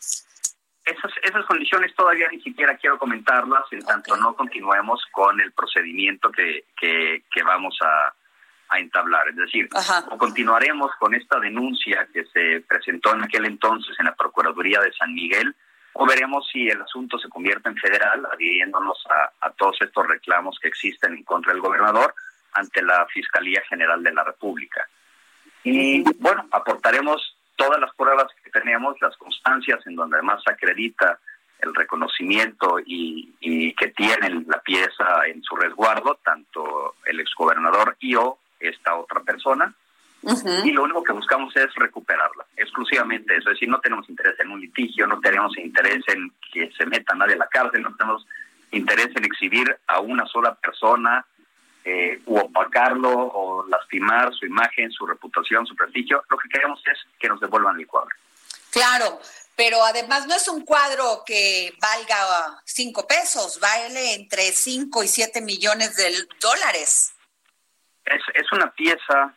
[0.86, 6.32] Esas, esas condiciones todavía ni siquiera quiero comentarlas, en tanto no continuemos con el procedimiento
[6.32, 8.12] que, que, que vamos a,
[8.70, 9.28] a entablar.
[9.30, 10.06] Es decir, Ajá.
[10.10, 14.94] o continuaremos con esta denuncia que se presentó en aquel entonces en la Procuraduría de
[14.94, 15.56] San Miguel,
[15.94, 20.58] o veremos si el asunto se convierte en federal, adhiriéndonos a, a todos estos reclamos
[20.62, 22.14] que existen en contra del gobernador,
[22.54, 24.88] ante la Fiscalía General de la República.
[25.64, 31.20] Y bueno, aportaremos todas las pruebas que tenemos, las constancias en donde además acredita
[31.60, 38.16] el reconocimiento y, y que tienen la pieza en su resguardo, tanto el exgobernador y
[38.16, 39.74] o esta otra persona,
[40.65, 43.50] y lo único que buscamos es recuperarla, exclusivamente eso.
[43.50, 47.15] Es decir, no tenemos interés en un litigio, no tenemos interés en que se meta
[47.15, 48.26] nadie a la cárcel, no tenemos
[48.72, 51.26] interés en exhibir a una sola persona
[51.86, 56.22] eh, u opacarlo o lastimar su imagen, su reputación, su prestigio.
[56.30, 58.13] Lo que queremos es que nos devuelvan el cuadro.
[58.72, 59.19] Claro,
[59.56, 65.41] pero además no es un cuadro que valga cinco pesos, vale entre cinco y siete
[65.41, 67.13] millones de dólares.
[68.10, 69.34] Es, es una pieza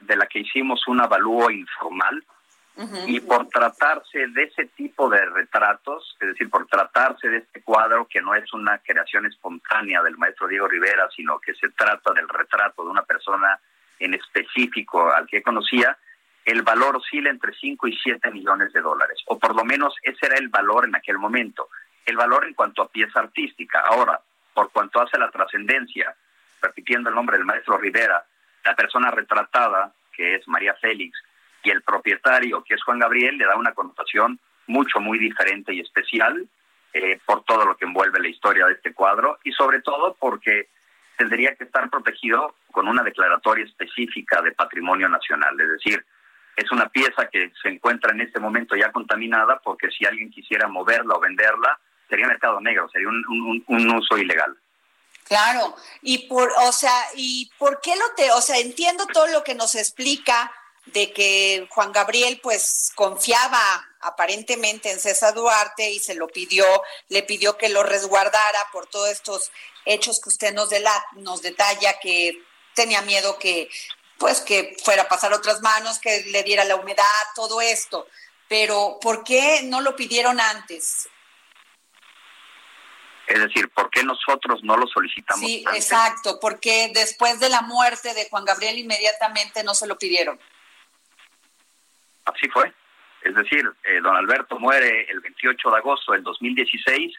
[0.00, 2.24] de la que hicimos un avalúo informal
[3.06, 8.06] y por tratarse de ese tipo de retratos, es decir, por tratarse de este cuadro
[8.08, 12.28] que no es una creación espontánea del maestro Diego Rivera, sino que se trata del
[12.28, 13.60] retrato de una persona
[13.98, 15.96] en específico al que conocía,
[16.44, 20.26] el valor oscila entre 5 y 7 millones de dólares, o por lo menos ese
[20.26, 21.68] era el valor en aquel momento.
[22.04, 23.80] El valor en cuanto a pieza artística.
[23.80, 24.20] Ahora,
[24.54, 26.16] por cuanto hace la trascendencia,
[26.62, 28.24] repitiendo el nombre del maestro Rivera,
[28.64, 31.18] la persona retratada, que es María Félix,
[31.64, 35.80] y el propietario, que es Juan Gabriel, le da una connotación mucho, muy diferente y
[35.80, 36.46] especial
[36.92, 40.68] eh, por todo lo que envuelve la historia de este cuadro y sobre todo porque
[41.16, 45.58] tendría que estar protegido con una declaratoria específica de patrimonio nacional.
[45.60, 46.04] Es decir,
[46.56, 50.68] es una pieza que se encuentra en este momento ya contaminada porque si alguien quisiera
[50.68, 54.56] moverla o venderla, sería mercado negro, sería un, un uso ilegal.
[55.24, 59.44] Claro, y por, o sea, ¿y por qué lo te, o sea, entiendo todo lo
[59.44, 60.52] que nos explica
[60.86, 63.60] de que Juan Gabriel pues confiaba
[64.00, 66.66] aparentemente en César Duarte y se lo pidió,
[67.08, 69.52] le pidió que lo resguardara por todos estos
[69.84, 70.70] hechos que usted nos,
[71.12, 72.42] nos detalla, que
[72.74, 73.68] tenía miedo que
[74.18, 77.04] pues que fuera a pasar otras manos, que le diera la humedad,
[77.34, 78.06] todo esto.
[78.48, 81.08] Pero ¿por qué no lo pidieron antes?
[83.26, 85.44] Es decir, ¿por qué nosotros no lo solicitamos?
[85.44, 90.38] Sí, exacto, porque después de la muerte de Juan Gabriel inmediatamente no se lo pidieron.
[92.24, 92.72] Así fue.
[93.22, 97.14] Es decir, eh, don Alberto muere el 28 de agosto del 2016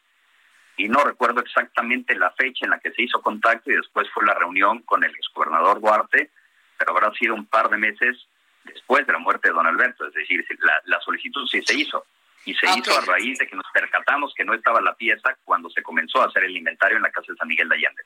[0.78, 4.26] y no recuerdo exactamente la fecha en la que se hizo contacto y después fue
[4.26, 6.32] la reunión con el exgobernador Duarte,
[6.78, 8.18] pero habrá sido un par de meses
[8.66, 10.06] después de la muerte de don Alberto.
[10.06, 12.06] Es decir, la, la solicitud sí se hizo
[12.46, 15.70] y se hizo a raíz de que nos percatamos que no estaba la pieza cuando
[15.70, 18.04] se comenzó a hacer el inventario en la casa de San Miguel de Allende.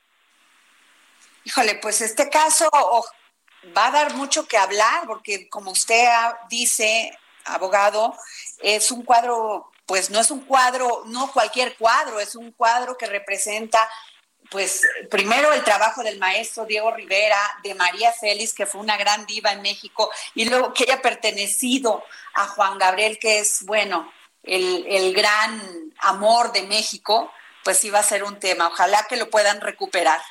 [1.44, 2.70] Híjole, pues este caso
[3.76, 6.06] va a dar mucho que hablar porque como usted
[6.50, 8.16] dice, abogado,
[8.62, 13.08] es un cuadro, pues no es un cuadro, no cualquier cuadro, es un cuadro que
[13.08, 13.88] representa
[14.50, 19.26] pues primero el trabajo del maestro Diego Rivera, de María Félix, que fue una gran
[19.26, 24.12] diva en México, y luego que haya pertenecido a Juan Gabriel, que es, bueno,
[24.48, 25.62] el, gran
[26.00, 27.32] amor de México,
[27.64, 28.68] pues sí va a ser un tema.
[28.68, 30.22] Ojalá que lo puedan recuperar.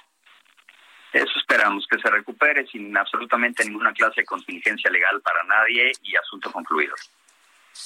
[1.12, 6.16] Eso esperamos, que se recupere sin absolutamente ninguna clase de contingencia legal para nadie y
[6.16, 6.94] asunto concluido.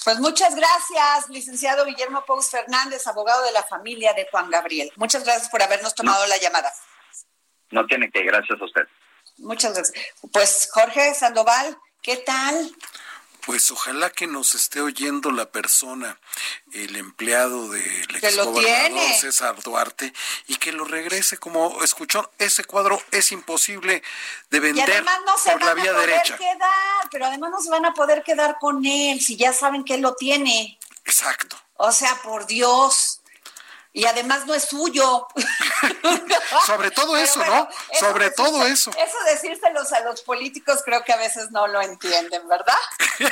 [0.04, 4.90] Pues muchas gracias, licenciado Guillermo Pous Fernández, abogado de la familia de Juan Gabriel.
[4.96, 6.72] Muchas gracias por habernos tomado la llamada.
[7.70, 8.88] No tiene que, gracias a usted.
[9.38, 10.06] Muchas gracias.
[10.32, 12.70] Pues Jorge Sandoval, ¿qué tal?
[13.50, 16.20] Pues ojalá que nos esté oyendo la persona,
[16.72, 20.12] el empleado del exgobernador César Duarte,
[20.46, 24.04] y que lo regrese como escuchó, ese cuadro es imposible
[24.50, 25.04] de vender
[25.44, 26.36] por la vía derecha.
[26.36, 29.94] Quedar, pero además no se van a poder quedar con él si ya saben que
[29.94, 30.78] él lo tiene.
[31.04, 31.60] Exacto.
[31.74, 33.09] O sea, por Dios
[33.92, 35.26] y además no es suyo.
[36.66, 37.68] Sobre todo eso, ¿no?
[37.98, 38.90] Sobre todo eso.
[38.90, 42.74] Eso decírselos a los políticos creo que a veces no lo entienden, ¿verdad?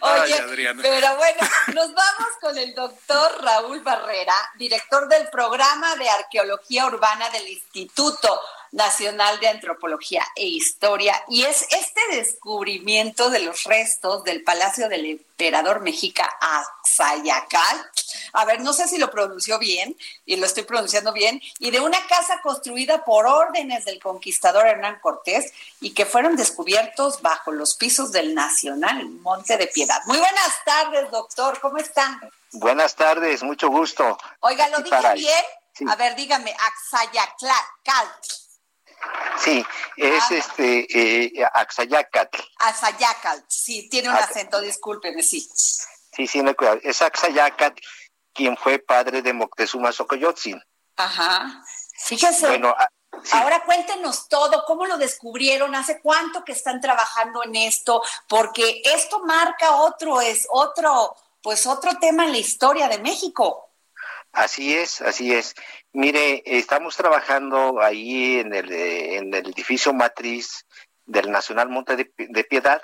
[0.00, 0.42] Oye,
[0.80, 1.40] pero bueno,
[1.74, 8.40] nos vamos con el doctor Raúl Barrera, director del programa de arqueología urbana del Instituto
[8.72, 15.06] Nacional de Antropología e Historia, y es este descubrimiento de los restos del Palacio del
[15.06, 17.90] Emperador Mexica Axayacal.
[18.32, 21.80] A ver, no sé si lo pronunció bien, y lo estoy pronunciando bien, y de
[21.80, 27.74] una casa construida por órdenes del conquistador Hernán Cortés y que fueron descubiertos bajo los
[27.74, 30.00] pisos del Nacional Monte de Piedad.
[30.06, 32.20] Muy buenas tardes, doctor, ¿cómo están?
[32.52, 34.16] Buenas tardes, mucho gusto.
[34.40, 35.88] Oiga, ¿lo dije bien?
[35.88, 38.08] A ver, dígame, Axayacal.
[39.38, 39.64] Sí,
[39.96, 40.34] es ah.
[40.34, 42.40] este eh, Axayacatl.
[42.58, 45.48] Axayacatl, sí, tiene un acento, discúlpeme, sí.
[46.12, 47.80] Sí, sí, no Es Axayacatl
[48.36, 50.62] quien fue padre de Moctezuma Xocoyotzin.
[50.96, 51.64] Ajá.
[51.98, 52.46] Fíjese.
[52.46, 52.88] Bueno, ah,
[53.22, 53.30] sí.
[53.32, 59.20] Ahora cuéntenos todo, cómo lo descubrieron, hace cuánto que están trabajando en esto, porque esto
[59.20, 63.65] marca otro, es otro, pues otro tema en la historia de México.
[64.36, 65.54] Así es, así es.
[65.94, 70.66] Mire, estamos trabajando ahí en el, eh, en el edificio matriz
[71.06, 72.82] del Nacional Monte de, de Piedad,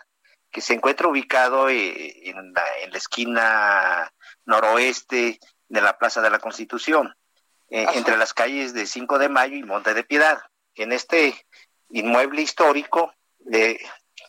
[0.51, 4.11] que se encuentra ubicado eh, en, la, en la esquina
[4.47, 5.39] noroeste
[5.69, 7.15] de la Plaza de la Constitución,
[7.69, 7.99] eh, Ajá.
[7.99, 10.41] entre las calles de 5 de Mayo y Monte de Piedad.
[10.75, 11.35] En este
[11.91, 13.13] inmueble histórico
[13.53, 13.79] eh,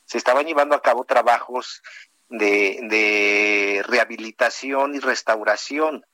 [0.03, 1.81] se estaban llevando a cabo trabajos
[2.27, 6.05] de, de rehabilitación y restauración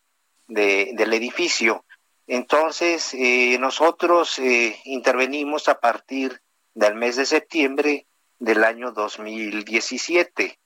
[0.50, 1.86] de- del edificio.
[2.28, 6.41] Entonces, eh, nosotros eh, intervenimos a partir
[6.74, 8.06] del mes de septiembre
[8.38, 10.60] del año 2017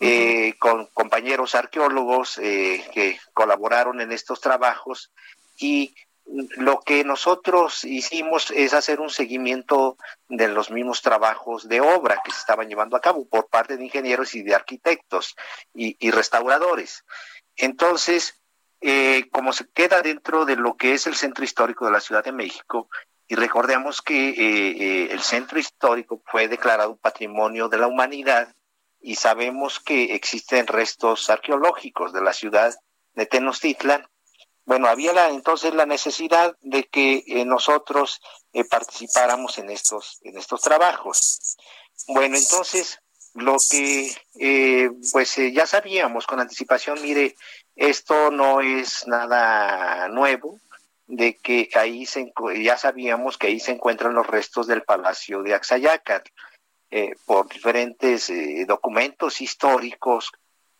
[0.00, 5.12] eh, con compañeros arqueólogos que colaboraron en estos trabajos
[5.58, 5.94] y
[6.56, 9.96] lo que nosotros hicimos es hacer un seguimiento
[10.28, 13.84] de los mismos trabajos de obra que se estaban llevando a cabo por parte de
[13.84, 15.36] ingenieros y de arquitectos
[15.74, 17.04] y, y restauradores.
[17.56, 18.40] Entonces,
[18.86, 22.22] eh, como se queda dentro de lo que es el centro histórico de la Ciudad
[22.22, 22.90] de México,
[23.26, 28.54] y recordemos que eh, eh, el centro histórico fue declarado patrimonio de la humanidad
[29.00, 32.74] y sabemos que existen restos arqueológicos de la ciudad
[33.14, 34.06] de Tenochtitlan.
[34.66, 38.20] Bueno, había entonces la necesidad de que nosotros
[38.68, 41.56] participáramos en estos, en estos trabajos.
[42.08, 42.98] Bueno, entonces
[43.32, 44.14] lo que
[45.12, 47.34] pues ya sabíamos con anticipación, mire,
[47.76, 50.60] esto no es nada nuevo,
[51.06, 55.54] de que ahí se, ya sabíamos que ahí se encuentran los restos del palacio de
[55.54, 56.30] Axayácatl,
[56.90, 60.30] eh, por diferentes eh, documentos históricos,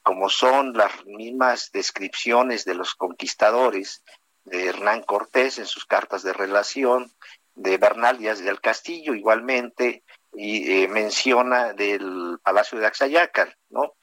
[0.03, 4.03] como son las mismas descripciones de los conquistadores
[4.45, 7.11] de Hernán Cortés en sus cartas de relación,
[7.55, 13.95] de Bernal Díaz del Castillo igualmente, y eh, menciona del Palacio de Axayácatl, ¿no?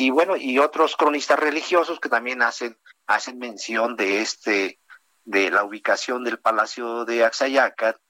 [0.00, 2.78] Y bueno, y otros cronistas religiosos que también hacen,
[3.08, 4.78] hacen mención de este,
[5.24, 8.00] de la ubicación del Palacio de Axayácatl.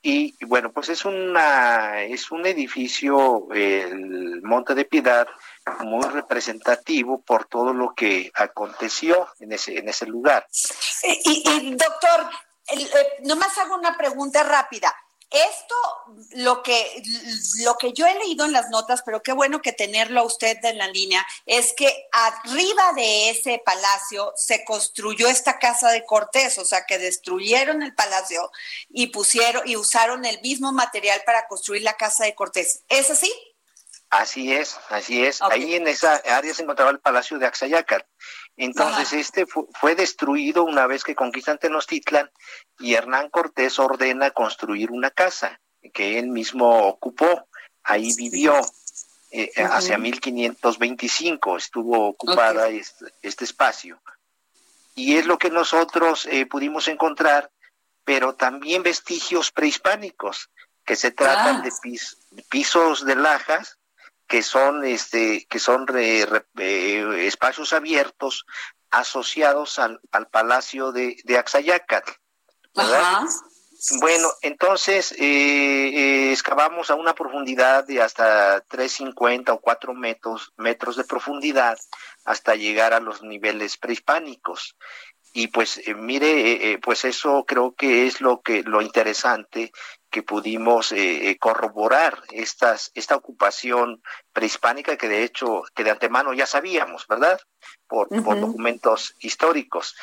[0.00, 5.28] Y bueno, pues es una, es un edificio, el Monte de Piedad,
[5.80, 10.46] muy representativo por todo lo que aconteció en ese, en ese lugar.
[11.02, 12.30] Y, y- doctor,
[12.68, 12.88] eh,
[13.24, 14.94] nomás hago una pregunta rápida.
[15.28, 15.74] Esto,
[16.36, 17.02] lo que,
[17.64, 20.56] lo que yo he leído en las notas, pero qué bueno que tenerlo a usted
[20.64, 26.58] en la línea, es que arriba de ese palacio se construyó esta casa de Cortés,
[26.58, 28.50] o sea, que destruyeron el palacio
[28.88, 32.84] y pusieron y usaron el mismo material para construir la casa de Cortés.
[32.88, 33.32] ¿Es así?
[34.08, 35.42] Así es, así es.
[35.42, 38.06] Ahí en esa área se encontraba el Palacio de Axayácatl.
[38.56, 39.18] Entonces, Ajá.
[39.18, 42.30] este fu- fue destruido una vez que conquistan Tenochtitlan
[42.78, 45.60] y Hernán Cortés ordena construir una casa
[45.92, 47.48] que él mismo ocupó.
[47.84, 48.54] Ahí vivió
[49.30, 49.72] eh, Ujú.
[49.72, 54.00] hacia 1525, estuvo ocupada este, este espacio.
[54.94, 57.50] Y es lo que nosotros eh, pudimos encontrar,
[58.04, 60.50] pero también vestigios prehispánicos,
[60.84, 61.60] que se tratan Ah.
[61.62, 62.16] de pis-
[62.48, 63.78] pisos de lajas
[64.28, 68.44] que son este que son re- re- eh, espacios abiertos
[68.90, 71.38] asociados al, al palacio de, de.
[72.76, 73.00] ¿Verdad?
[73.00, 73.26] Ajá.
[74.00, 80.96] Bueno, entonces eh, eh, excavamos a una profundidad de hasta 350 o 4 metros, metros
[80.96, 81.78] de profundidad
[82.24, 84.76] hasta llegar a los niveles prehispánicos.
[85.32, 89.70] Y pues eh, mire, eh, pues eso creo que es lo que lo interesante
[90.10, 90.94] que pudimos
[91.38, 94.02] corroborar estas esta ocupación
[94.32, 97.38] prehispánica que de hecho que de antemano ya sabíamos, ¿verdad?
[97.86, 99.94] Por, por documentos históricos.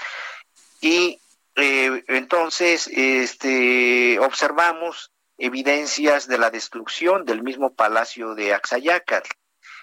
[0.81, 1.19] Y
[1.55, 9.29] eh, entonces este observamos evidencias de la destrucción del mismo palacio de Axayácatl.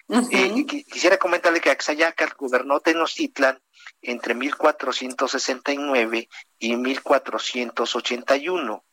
[0.08, 0.28] Ujú.
[0.32, 3.60] Eh, qui- quisiera comentarle que Axayácatl gobernó Tenochtitlan
[4.02, 8.84] entre 1469 y 1481.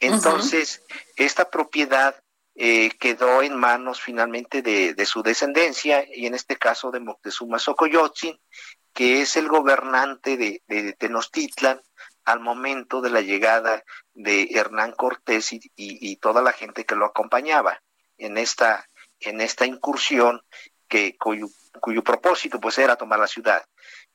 [0.00, 0.82] Entonces,
[1.16, 2.22] esta propiedad
[2.54, 7.58] eh, quedó en manos finalmente de, de su descendencia, y en este caso de Moctezuma
[7.60, 8.36] Xocoyotzin,
[8.92, 11.80] que es el gobernante de, de Tenochtitlan
[12.28, 13.82] al momento de la llegada
[14.14, 17.80] de Hernán Cortés y, y- y toda la gente que lo acompañaba
[18.18, 18.86] en esta,
[19.20, 20.42] en esta incursión
[20.88, 21.46] que, cuyo,
[21.80, 23.64] cuyo propósito pues era tomar la ciudad.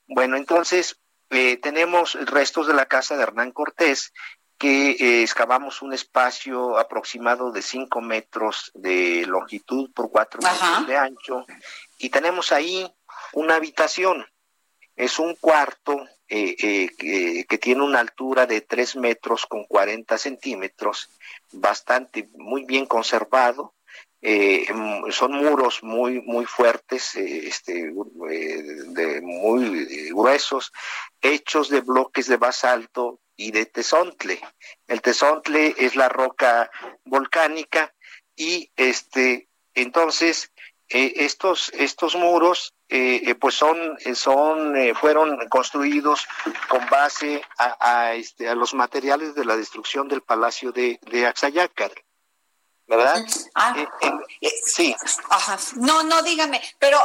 [0.07, 0.99] Bueno, entonces
[1.29, 4.13] eh, tenemos restos de la casa de Hernán Cortés
[4.59, 10.69] que eh, excavamos un espacio aproximado de 5 metros de longitud por 4 Ajá.
[10.69, 11.45] metros de ancho
[11.97, 12.87] y tenemos ahí
[13.33, 14.25] una habitación.
[14.95, 21.09] Es un cuarto eh, eh, que, tiene una altura de 3 metros con 40 centímetros,
[21.51, 23.75] bastante, muy bien conservado.
[24.21, 24.65] Eh,
[25.11, 30.71] son muros muy muy fuertes, este, de, muy gruesos,
[31.21, 34.39] hechos de bloques de basalto y de tesontle.
[34.87, 36.71] El tesontle es la roca
[37.03, 37.93] volcánica
[38.33, 40.52] y este entonces
[40.93, 46.27] estos estos muros eh, eh, pues son, eh, son fueron construidos
[46.69, 51.91] con base a, este, a los materiales de la destrucción del palacio de, de Axayácar.
[52.85, 53.25] ¿Verdad?
[53.55, 53.75] Ah,
[54.63, 54.95] sí.
[55.29, 55.57] Ajá.
[55.77, 56.61] No, no, dígame.
[56.77, 56.99] Pero,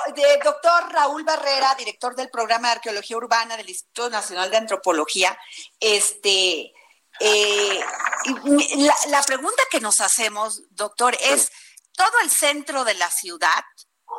[0.45, 5.39] doctor Raúl Barrera, director del programa de arqueología urbana del Instituto Nacional de Antropología,
[5.81, 6.75] este,
[7.21, 11.51] la, la, pregunta que nos hacemos, doctor, es,
[11.99, 13.65] ¿todo el centro de la ciudad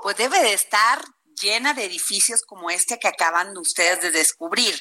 [0.03, 1.03] pues debe de estar
[1.39, 4.79] llena de edificios como este que acaban ustedes de descubrir.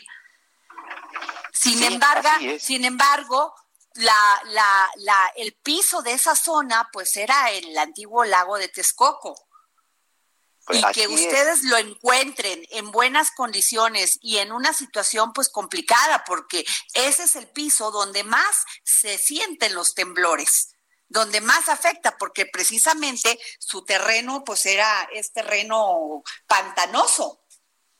[1.52, 2.28] Sin embargo,
[2.60, 3.54] sin embargo,
[3.94, 9.34] la, la, la, el piso de esa zona, pues era el antiguo lago de Texcoco.
[10.66, 16.24] Pues y que ustedes lo encuentren en buenas condiciones y en una situación pues complicada,
[16.26, 20.74] porque ese es el piso donde más se sienten los temblores
[21.08, 27.40] donde más afecta, porque precisamente su terreno, pues era, es terreno pantanoso.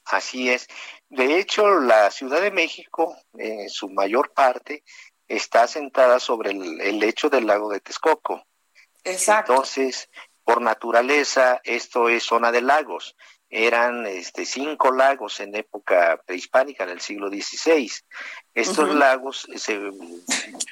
[0.05, 0.69] Así es.
[1.09, 4.85] De hecho, la Ciudad de México, en su mayor parte,
[5.27, 8.47] está sentada sobre el, lecho del lago de Texcoco.
[9.05, 9.53] Exacto.
[9.53, 10.09] Entonces,
[10.45, 13.17] por naturaleza, esto es zona de lagos
[13.51, 17.91] eran este, cinco lagos en época prehispánica, en el siglo XVI.
[18.55, 19.91] Estos lagos se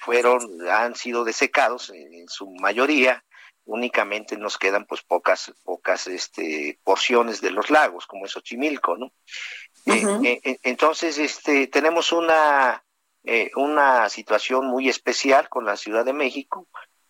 [0.02, 3.24] fueron, han sido desecados en, su mayoría,
[3.64, 9.12] únicamente nos quedan pues pocas, pocas este, porciones de los lagos, como es Xochimilco, ¿no?
[9.86, 12.84] Eh, eh, eh, entonces, este, tenemos una,
[13.54, 16.66] una situación muy especial con la Ciudad de México,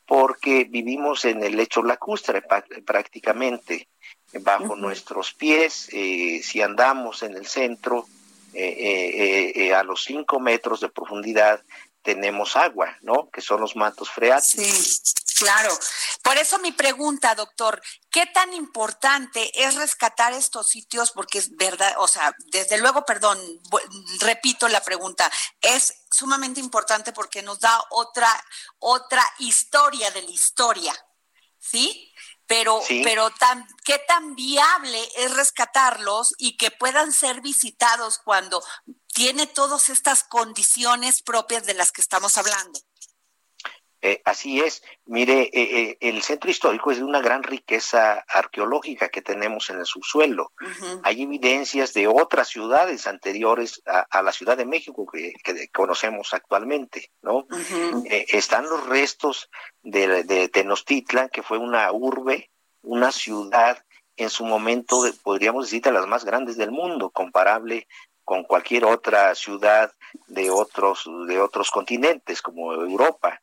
[0.07, 2.43] porque vivimos en el lecho lacustre
[2.85, 3.89] prácticamente
[4.33, 8.07] bajo nuestros pies, eh, si andamos en el centro,
[8.53, 11.63] eh, eh, a los cinco metros de profundidad
[12.07, 13.29] tenemos agua, ¿no?
[13.31, 14.65] Que son los mantos freáticos.
[14.65, 15.77] Sí, claro.
[16.23, 21.11] Por eso mi pregunta, doctor, ¿qué tan importante es rescatar estos sitios?
[21.11, 23.39] Porque es verdad, o sea, desde luego, perdón,
[24.21, 28.31] repito la pregunta, es sumamente importante porque nos da otra,
[28.79, 30.95] otra historia de la historia,
[31.59, 32.06] ¿sí?
[32.47, 38.63] Pero, pero tan, ¿qué tan viable es rescatarlos y que puedan ser visitados cuando
[39.13, 42.79] tiene todas estas condiciones propias de las que estamos hablando?
[44.03, 44.83] Eh, así es.
[45.07, 49.79] Mire, eh, eh, el centro histórico es de una gran riqueza arqueológica que tenemos en
[49.79, 50.53] el subsuelo.
[51.03, 55.33] Hay evidencias de otras ciudades anteriores a, la Ciudad de México que,
[55.73, 57.47] conocemos actualmente, ¿no?
[58.29, 59.49] están los restos
[59.83, 62.51] de, de, Tenochtitlan, que fue una urbe,
[62.83, 63.83] una ciudad
[64.17, 67.87] en su momento, podríamos decir, de las más grandes del mundo, comparable
[68.25, 69.93] con cualquier otra ciudad
[70.27, 73.41] de otros de otros continentes como Europa.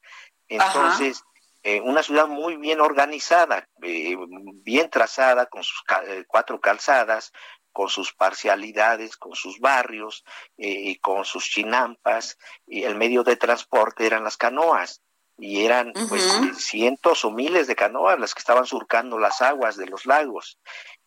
[0.48, 1.24] Entonces,
[1.66, 4.18] eh, una ciudad muy bien organizada, eh,
[4.66, 7.32] bien trazada, con sus eh, cuatro calzadas,
[7.72, 10.26] con sus parcialidades, con sus barrios,
[10.58, 12.38] y con sus chinampas,
[12.68, 15.02] y el medio de transporte eran las canoas
[15.40, 16.24] y eran pues
[16.58, 20.60] cientos o miles de canoas las que estaban surcando las aguas de los lagos.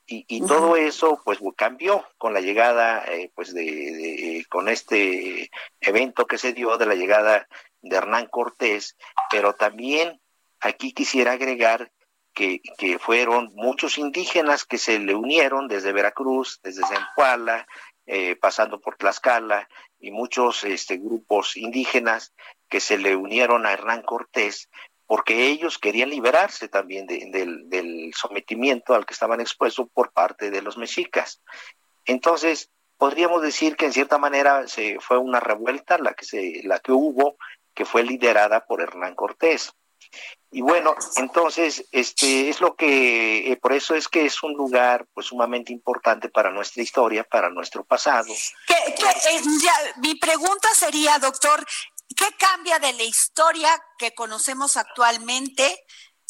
[0.09, 3.05] Y, y todo eso pues cambió con la llegada
[3.37, 7.47] pues de, con este evento que se dio de la llegada
[7.89, 8.97] de Hernán Cortés,
[9.31, 10.21] pero también
[10.61, 11.91] aquí quisiera agregar
[12.35, 17.67] que, que, fueron muchos indígenas que se le unieron desde Veracruz, desde Zempoala,
[18.05, 19.69] eh, pasando por Tlaxcala,
[19.99, 22.35] y muchos este, grupos indígenas
[22.69, 24.69] que se le unieron a Hernán Cortés
[25.07, 30.63] porque ellos querían liberarse también del, del sometimiento al que estaban expuestos por parte de
[30.63, 31.41] los mexicas.
[32.05, 36.81] Entonces, podríamos decir que en cierta manera se fue una revuelta la que se la
[36.81, 37.37] que hubo
[37.77, 39.73] que fue liderada por Hernán Cortés.
[40.51, 45.07] Y bueno, entonces, este es lo que, eh, por eso es que es un lugar
[45.13, 48.33] pues sumamente importante para nuestra historia, para nuestro pasado.
[48.33, 49.41] Eh,
[49.99, 51.67] mi pregunta sería, doctor,
[52.17, 55.85] ¿qué cambia de la historia que conocemos actualmente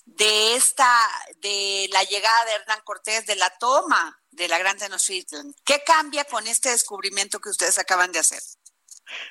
[0.07, 5.55] de esta, de la llegada de Hernán Cortés, de la toma de la Gran Tenochtitlan?
[5.65, 8.41] ¿Qué cambia con este descubrimiento que ustedes acaban de hacer?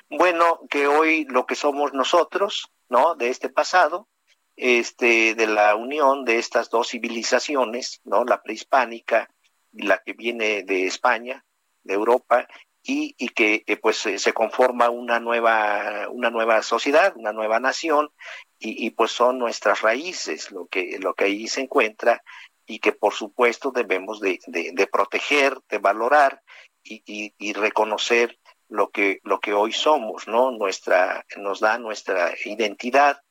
[0.09, 3.15] Bueno, que hoy lo que somos nosotros, ¿no?
[3.15, 4.07] De este pasado,
[4.55, 8.23] este, de la unión de estas dos civilizaciones, ¿no?
[8.23, 9.29] La prehispánica
[9.73, 11.45] y la que viene de España,
[11.83, 12.47] de Europa,
[12.85, 18.11] y, y que eh, pues se conforma una nueva una nueva sociedad una nueva nación
[18.59, 22.21] y, y, pues son nuestras raíces lo que lo que ahí se encuentra
[22.65, 26.41] y que por supuesto debemos de, de, proteger de valorar
[26.83, 28.37] y, y, reconocer
[28.75, 33.21] lo que lo que hoy somos no nuestra nos da nuestra identidad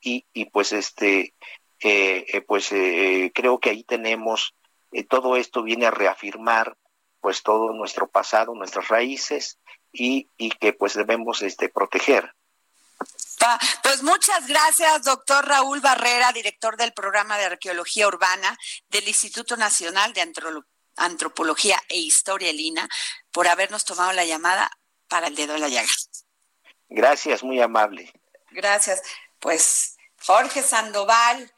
[0.00, 1.34] y, y pues este
[1.80, 4.54] eh, eh, pues eh, creo que ahí tenemos
[4.92, 6.76] eh, todo esto viene a reafirmar
[7.20, 9.58] pues todo nuestro pasado, nuestras raíces
[9.92, 12.34] y, y que pues debemos este, proteger.
[13.82, 18.56] Pues muchas gracias, doctor Raúl Barrera, director del programa de arqueología urbana
[18.88, 20.32] del Instituto Nacional de
[20.96, 22.88] Antropología e Historia Lina,
[23.32, 24.70] por habernos tomado la llamada
[25.12, 25.88] para el dedo de la llaga.
[26.88, 28.10] Gracias, muy amable.
[28.50, 29.02] Gracias.
[29.40, 31.52] Pues Jorge Sandoval,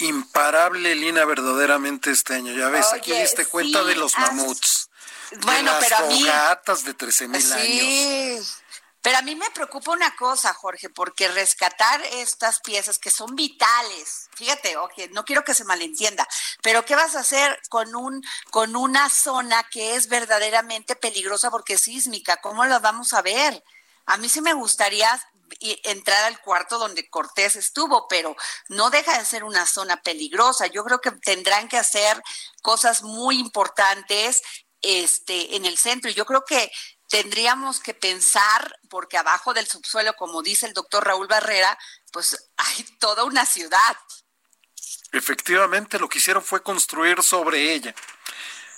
[0.00, 2.52] imparable Lina verdaderamente este año.
[2.52, 4.90] Ya ves, Oye, aquí diste sí, cuenta de los mamuts.
[5.40, 6.26] Bueno, de las pero a mí
[6.84, 7.52] de 13 mil sí.
[7.52, 8.62] años.
[9.02, 14.28] Pero a mí me preocupa una cosa, Jorge, porque rescatar estas piezas que son vitales,
[14.34, 16.26] fíjate, oye, no quiero que se malentienda,
[16.62, 21.74] pero ¿qué vas a hacer con un con una zona que es verdaderamente peligrosa porque
[21.74, 22.38] es sísmica?
[22.38, 23.62] ¿Cómo la vamos a ver?
[24.06, 25.08] A mí sí me gustaría
[25.60, 28.36] entrar al cuarto donde Cortés estuvo, pero
[28.68, 30.66] no deja de ser una zona peligrosa.
[30.66, 32.20] Yo creo que tendrán que hacer
[32.62, 34.42] cosas muy importantes
[34.82, 36.10] este en el centro.
[36.10, 36.70] Yo creo que
[37.08, 41.78] tendríamos que pensar, porque abajo del subsuelo, como dice el doctor Raúl Barrera,
[42.12, 43.96] pues hay toda una ciudad.
[45.12, 47.94] Efectivamente, lo que hicieron fue construir sobre ella.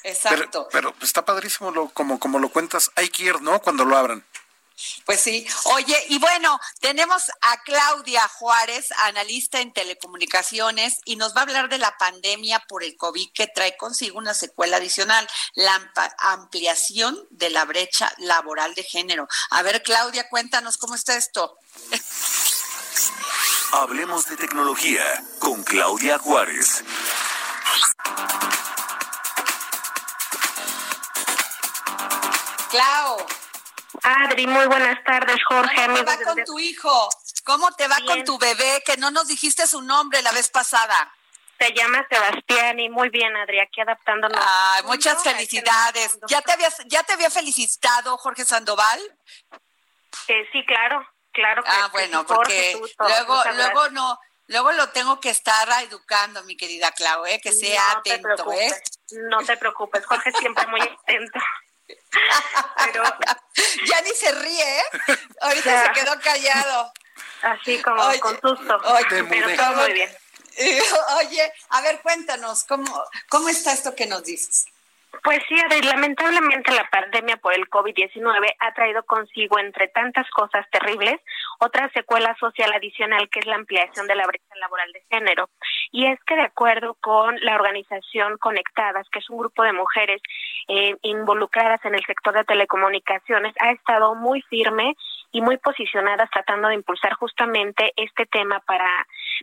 [0.05, 0.69] Exacto.
[0.71, 2.91] Pero, pero está padrísimo lo, como, como lo cuentas.
[2.95, 3.61] Hay que ir, ¿no?
[3.61, 4.25] Cuando lo abran.
[5.05, 5.47] Pues sí.
[5.65, 11.69] Oye, y bueno, tenemos a Claudia Juárez, analista en telecomunicaciones, y nos va a hablar
[11.69, 17.51] de la pandemia por el COVID que trae consigo una secuela adicional, la ampliación de
[17.51, 19.29] la brecha laboral de género.
[19.51, 21.57] A ver, Claudia, cuéntanos cómo está esto.
[23.73, 25.05] Hablemos de tecnología
[25.39, 26.83] con Claudia Juárez.
[32.71, 33.27] Clau.
[34.03, 35.75] Adri, muy buenas tardes, Jorge.
[35.87, 37.09] ¿Cómo te va con tu hijo?
[37.45, 38.07] ¿Cómo te va Bien.
[38.09, 38.83] con tu bebé?
[38.85, 41.13] Que no nos dijiste su nombre la vez pasada.
[41.59, 44.41] Se llama Sebastián y muy bien, Adri, aquí adaptándonos.
[44.85, 46.19] Muchas felicidades.
[46.29, 48.99] ¿Ya te, habías, ¿Ya te había felicitado Jorge Sandoval?
[50.29, 54.73] Eh, sí, claro, claro que Ah, sí, bueno, Jorge, porque tú, luego, luego no, luego
[54.73, 57.41] lo tengo que estar educando, mi querida Clau, ¿eh?
[57.43, 58.35] que sea no te atento, ¿eh?
[58.37, 58.83] preocupes,
[59.29, 61.41] no te preocupes, Jorge siempre muy atento.
[62.87, 63.03] Pero
[63.87, 64.85] ya ni se ríe, ¿eh?
[65.41, 65.85] Ahorita Ya.
[65.95, 66.93] se quedó callado.
[67.43, 69.57] así como Oye, con susto, oye, pero mudé.
[69.57, 70.11] todo muy bien.
[71.19, 74.67] Oye, a ver, cuéntanos, ¿cómo, ¿cómo está esto que nos dices?
[75.25, 81.19] Pues sí, lamentablemente la pandemia por el COVID-19 ha traído consigo, entre tantas cosas terribles,
[81.61, 85.51] otra secuela social adicional que es la ampliación de la brecha laboral de género.
[85.93, 90.23] Y es que de acuerdo con la organización Conectadas, que es un grupo de mujeres
[90.69, 94.95] eh, involucradas en el sector de telecomunicaciones, ha estado muy firme
[95.33, 98.89] y muy posicionadas tratando de impulsar justamente este tema para,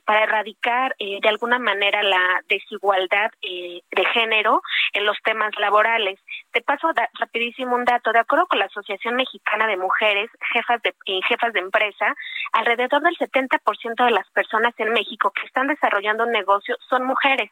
[0.06, 4.62] para erradicar eh, de alguna manera la desigualdad eh, de género
[4.94, 6.20] en los temas laborales.
[6.52, 8.12] Te paso da- rapidísimo un dato.
[8.12, 12.16] De acuerdo con la Asociación Mexicana de Mujeres, jefas de, eh, jefas de empresa,
[12.54, 17.52] alrededor del 70% de las personas en México que están desarrollando un negocio son mujeres.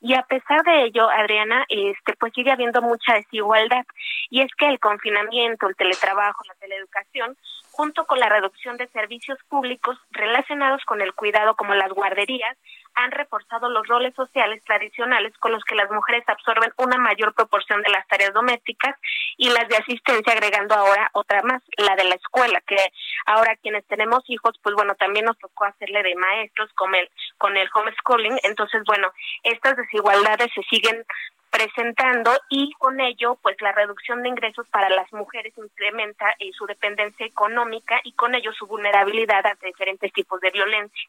[0.00, 3.84] Y a pesar de ello, Adriana, este, pues sigue habiendo mucha desigualdad.
[4.30, 7.36] Y es que el confinamiento, el teletrabajo, la teleeducación,
[7.76, 12.56] junto con la reducción de servicios públicos relacionados con el cuidado como las guarderías,
[12.94, 17.82] han reforzado los roles sociales tradicionales con los que las mujeres absorben una mayor proporción
[17.82, 18.96] de las tareas domésticas
[19.36, 22.78] y las de asistencia, agregando ahora otra más, la de la escuela, que
[23.26, 27.58] ahora quienes tenemos hijos, pues bueno, también nos tocó hacerle de maestros con el, con
[27.58, 28.38] el homeschooling.
[28.44, 29.12] Entonces, bueno,
[29.42, 31.04] estas desigualdades se siguen
[31.50, 36.66] presentando y con ello pues la reducción de ingresos para las mujeres incrementa eh, su
[36.66, 41.08] dependencia económica y con ello su vulnerabilidad ante diferentes tipos de violencia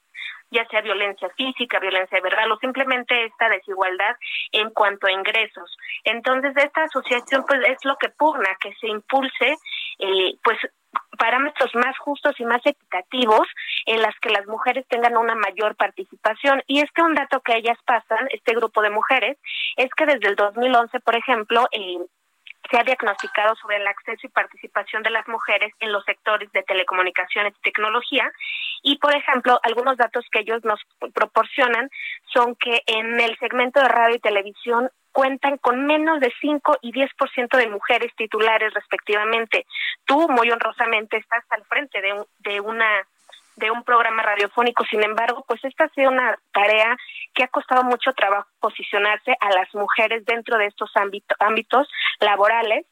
[0.52, 4.16] ya sea violencia física, violencia verbal o simplemente esta desigualdad
[4.52, 5.78] en cuanto a ingresos.
[6.04, 9.58] Entonces, esta asociación pues es lo que pugna que se impulse
[10.00, 10.58] eh, pues
[11.18, 13.48] parámetros más justos y más equitativos
[13.86, 16.62] en las que las mujeres tengan una mayor participación.
[16.68, 19.38] Y es que un dato que ellas pasan, este grupo de mujeres,
[19.76, 21.98] es que desde el 2011, por ejemplo, eh,
[22.70, 26.64] se ha diagnosticado sobre el acceso y participación de las mujeres en los sectores de
[26.64, 28.32] telecomunicaciones y tecnología.
[28.84, 30.80] Y, por ejemplo, algunos datos que ellos nos
[31.14, 31.90] proporcionan
[32.34, 36.92] son que en el segmento de radio y televisión cuentan con menos de 5 y
[36.92, 39.66] 10% de mujeres titulares respectivamente.
[40.06, 43.08] Tú muy honrosamente estás al frente de, de una
[43.58, 44.86] de un programa radiofónico.
[44.86, 46.96] Sin embargo, pues esta ha sido una tarea
[47.34, 50.92] que ha costado mucho trabajo posicionarse a las mujeres dentro de estos
[51.40, 51.88] ámbitos
[52.20, 52.86] laborales.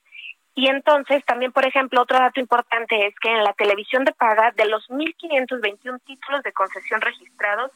[0.55, 4.51] Y entonces, también, por ejemplo, otro dato importante es que en la televisión de paga,
[4.51, 7.71] de los 1.521 títulos de concesión registrados,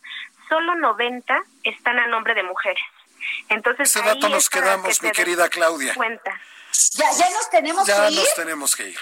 [0.47, 2.83] solo 90 están a nombre de mujeres.
[3.49, 5.93] Entonces, ese dato nos quedamos, mi querida Claudia.
[5.93, 6.39] Cuenta.
[6.93, 7.97] Ya, ya nos tenemos que ir.
[7.97, 8.99] Ya nos tenemos que ir.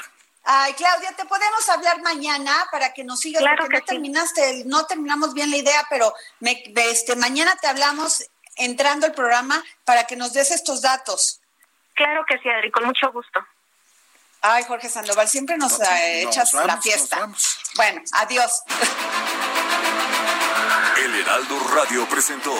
[0.50, 3.42] Ay, Claudia, ¿te podemos hablar mañana para que nos sigas?
[3.42, 3.94] Claro porque que no sí.
[3.94, 8.24] terminaste, no terminamos bien la idea, pero me, este, mañana te hablamos
[8.56, 11.42] entrando al programa para que nos des estos datos.
[11.96, 13.46] Claro que sí, Adri, con mucho gusto.
[14.40, 17.28] Ay, Jorge Sandoval, siempre nos No, eh, nos echas la fiesta.
[17.76, 18.64] Bueno, adiós.
[21.04, 22.56] El Heraldo Radio presentó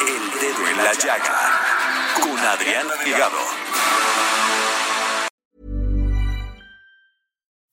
[0.00, 1.60] El Dedo en la Llaga
[2.22, 3.38] con Adriana Delgado.